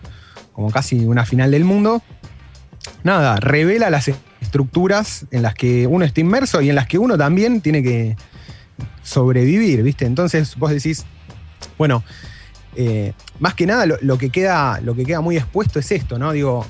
como 0.52 0.70
casi 0.70 1.04
una 1.04 1.26
final 1.26 1.50
del 1.50 1.64
mundo. 1.64 2.02
Nada, 3.02 3.36
revela 3.36 3.90
las 3.90 4.10
estructuras 4.40 5.26
en 5.30 5.42
las 5.42 5.54
que 5.54 5.86
uno 5.86 6.04
está 6.04 6.20
inmerso 6.20 6.60
y 6.60 6.70
en 6.70 6.74
las 6.74 6.86
que 6.86 6.98
uno 6.98 7.16
también 7.16 7.60
tiene 7.60 7.82
que 7.82 8.16
sobrevivir, 9.02 9.82
¿viste? 9.82 10.06
Entonces 10.06 10.56
vos 10.56 10.70
decís, 10.70 11.04
bueno, 11.78 12.04
eh, 12.76 13.12
más 13.38 13.54
que 13.54 13.66
nada 13.66 13.86
lo, 13.86 13.96
lo 14.00 14.18
que 14.18 14.30
queda, 14.30 14.80
lo 14.80 14.94
que 14.94 15.04
queda 15.04 15.20
muy 15.20 15.36
expuesto 15.36 15.78
es 15.78 15.90
esto, 15.92 16.18
¿no? 16.18 16.32
Digo, 16.32 16.66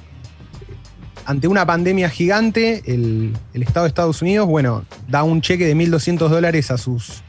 ante 1.26 1.48
una 1.48 1.66
pandemia 1.66 2.08
gigante, 2.08 2.82
el, 2.86 3.36
el 3.52 3.62
Estado 3.62 3.84
de 3.84 3.88
Estados 3.88 4.22
Unidos, 4.22 4.48
bueno, 4.48 4.84
da 5.08 5.22
un 5.22 5.40
cheque 5.40 5.66
de 5.66 5.76
1.200 5.76 6.28
dólares 6.28 6.70
a 6.70 6.78
sus 6.78 7.22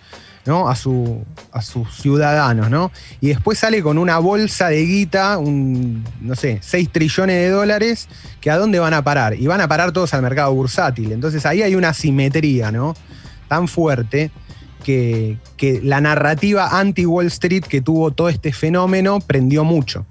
¿no? 0.45 0.69
A, 0.69 0.75
su, 0.75 1.23
a 1.51 1.61
sus 1.61 1.93
ciudadanos, 1.95 2.69
¿no? 2.69 2.91
Y 3.19 3.29
después 3.29 3.59
sale 3.59 3.81
con 3.81 3.97
una 3.97 4.19
bolsa 4.19 4.69
de 4.69 4.85
guita, 4.85 5.37
un, 5.37 6.03
no 6.19 6.35
sé, 6.35 6.59
6 6.61 6.89
trillones 6.91 7.35
de 7.35 7.49
dólares, 7.49 8.07
que 8.39 8.49
a 8.49 8.57
dónde 8.57 8.79
van 8.79 8.93
a 8.93 9.03
parar? 9.03 9.35
Y 9.35 9.47
van 9.47 9.61
a 9.61 9.67
parar 9.67 9.91
todos 9.91 10.13
al 10.13 10.21
mercado 10.21 10.53
bursátil. 10.53 11.11
Entonces 11.11 11.45
ahí 11.45 11.61
hay 11.61 11.75
una 11.75 11.93
simetría, 11.93 12.71
¿no? 12.71 12.95
Tan 13.47 13.67
fuerte 13.67 14.31
que, 14.83 15.37
que 15.57 15.79
la 15.83 16.01
narrativa 16.01 16.79
anti-Wall 16.79 17.27
Street 17.27 17.63
que 17.63 17.81
tuvo 17.81 18.11
todo 18.11 18.29
este 18.29 18.51
fenómeno 18.51 19.19
prendió 19.19 19.63
mucho. 19.63 20.05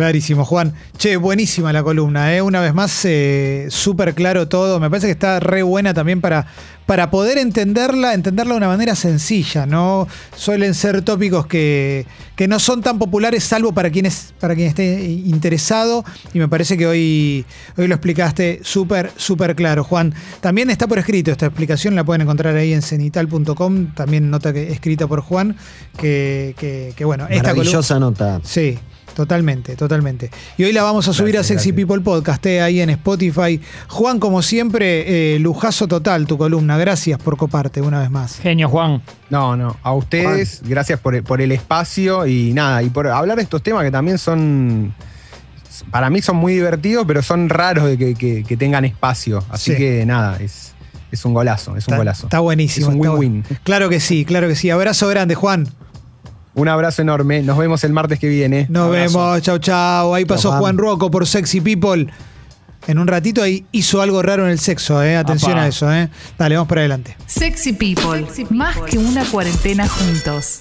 Clarísimo, 0.00 0.44
Juan. 0.44 0.74
Che, 0.98 1.16
buenísima 1.16 1.72
la 1.72 1.82
columna, 1.82 2.34
¿eh? 2.36 2.42
Una 2.42 2.60
vez 2.60 2.74
más, 2.74 3.00
eh, 3.06 3.66
súper 3.70 4.12
claro 4.14 4.46
todo. 4.46 4.78
Me 4.78 4.90
parece 4.90 5.06
que 5.06 5.12
está 5.12 5.40
re 5.40 5.62
buena 5.62 5.94
también 5.94 6.20
para, 6.20 6.46
para 6.84 7.10
poder 7.10 7.38
entenderla, 7.38 8.12
entenderla 8.12 8.52
de 8.52 8.58
una 8.58 8.68
manera 8.68 8.94
sencilla, 8.94 9.64
¿no? 9.64 10.06
Suelen 10.36 10.74
ser 10.74 11.00
tópicos 11.00 11.46
que, 11.46 12.04
que 12.36 12.46
no 12.46 12.58
son 12.58 12.82
tan 12.82 12.98
populares, 12.98 13.42
salvo 13.42 13.72
para 13.72 13.88
quien, 13.90 14.04
es- 14.04 14.34
para 14.38 14.54
quien 14.54 14.68
esté 14.68 15.02
interesado. 15.02 16.04
Y 16.34 16.40
me 16.40 16.48
parece 16.48 16.76
que 16.76 16.86
hoy, 16.86 17.46
hoy 17.78 17.88
lo 17.88 17.94
explicaste 17.94 18.60
súper, 18.64 19.12
súper 19.16 19.56
claro, 19.56 19.82
Juan. 19.82 20.12
También 20.42 20.68
está 20.68 20.86
por 20.86 20.98
escrito 20.98 21.30
esta 21.30 21.46
explicación, 21.46 21.94
la 21.94 22.04
pueden 22.04 22.20
encontrar 22.20 22.54
ahí 22.54 22.74
en 22.74 22.82
cenital.com. 22.82 23.94
También 23.94 24.28
nota 24.28 24.52
que, 24.52 24.70
escrita 24.72 25.06
por 25.06 25.22
Juan. 25.22 25.56
Que, 25.96 26.54
que- 26.58 26.92
que 26.94 27.04
bueno, 27.06 27.24
esta 27.30 27.36
columna. 27.54 27.54
Maravillosa 27.64 27.98
nota. 27.98 28.40
Sí, 28.44 28.78
totalmente, 29.16 29.74
totalmente. 29.74 30.30
Y 30.58 30.64
hoy 30.64 30.72
la 30.72 30.82
vamos 30.82 31.08
a 31.08 31.12
subir 31.14 31.32
Gracias, 31.32 31.58
a 31.58 31.62
Sexy 31.62 31.70
gracias. 31.72 31.86
People 31.88 32.04
Podcast, 32.04 32.44
eh, 32.46 32.60
ahí 32.60 32.80
en 32.80 32.90
Spotify. 32.90 33.58
Juan, 33.88 34.20
como 34.20 34.42
siempre, 34.42 35.34
eh, 35.34 35.38
lujazo 35.38 35.88
total 35.88 36.26
tu 36.26 36.36
columna. 36.36 36.76
Gracias 36.76 37.18
por 37.18 37.36
coparte 37.38 37.80
una 37.80 37.98
vez 38.00 38.10
más. 38.10 38.38
Genio, 38.38 38.68
Juan. 38.68 39.02
No, 39.30 39.56
no, 39.56 39.76
a 39.82 39.92
ustedes, 39.94 40.60
gracias 40.64 41.00
por, 41.00 41.20
por 41.24 41.40
el 41.40 41.50
espacio 41.50 42.26
y 42.26 42.52
nada, 42.52 42.82
y 42.82 42.90
por 42.90 43.08
hablar 43.08 43.38
de 43.38 43.42
estos 43.42 43.62
temas 43.62 43.82
que 43.82 43.90
también 43.90 44.18
son, 44.18 44.94
para 45.90 46.10
mí 46.10 46.20
son 46.22 46.36
muy 46.36 46.52
divertidos, 46.54 47.04
pero 47.08 47.22
son 47.22 47.48
raros 47.48 47.86
de 47.86 47.96
que, 47.98 48.14
que- 48.14 48.44
que 48.44 48.56
tengan 48.56 48.84
espacio. 48.84 49.42
Así 49.48 49.72
Sí. 49.72 49.76
que 49.78 50.04
nada, 50.06 50.36
es, 50.40 50.74
es 51.10 51.24
un 51.24 51.34
golazo, 51.34 51.70
es 51.72 51.88
un 51.88 51.94
Está, 51.94 51.96
golazo. 51.96 52.26
está 52.26 52.40
buenísimo. 52.40 52.88
Es 52.88 52.94
un 52.94 53.00
win-win. 53.00 53.44
Claro 53.64 53.88
que 53.88 53.98
sí, 53.98 54.24
claro 54.24 54.46
que 54.46 54.54
sí. 54.54 54.70
Abrazo 54.70 55.08
grande, 55.08 55.34
Juan. 55.34 55.66
Un 56.56 56.68
abrazo 56.68 57.02
enorme, 57.02 57.42
nos 57.42 57.58
vemos 57.58 57.84
el 57.84 57.92
martes 57.92 58.18
que 58.18 58.28
viene. 58.28 58.66
Nos 58.70 58.86
Abrazo. 58.86 59.18
vemos. 59.18 59.42
Chau, 59.42 59.58
chau. 59.58 60.14
Ahí 60.14 60.24
pasó 60.24 60.52
Juan. 60.52 60.78
Rocco 60.78 61.10
por 61.10 61.26
Sexy 61.26 61.60
People. 61.60 62.06
En 62.86 62.98
un 62.98 63.06
ratito 63.06 63.42
ahí 63.42 63.66
hizo 63.72 64.00
algo 64.00 64.22
raro 64.22 64.44
en 64.44 64.50
el 64.52 64.58
sexo, 64.58 65.02
eh. 65.02 65.16
Atención 65.16 65.52
Apá. 65.52 65.62
a 65.64 65.68
eso, 65.68 65.92
eh. 65.92 66.08
Dale, 66.38 66.54
vamos 66.54 66.68
para 66.68 66.80
adelante. 66.80 67.16
Sexy 67.26 67.72
People, 67.74 68.26
más 68.50 68.76
que 68.88 68.96
una 68.96 69.24
cuarentena 69.24 69.86
juntos. 69.86 70.54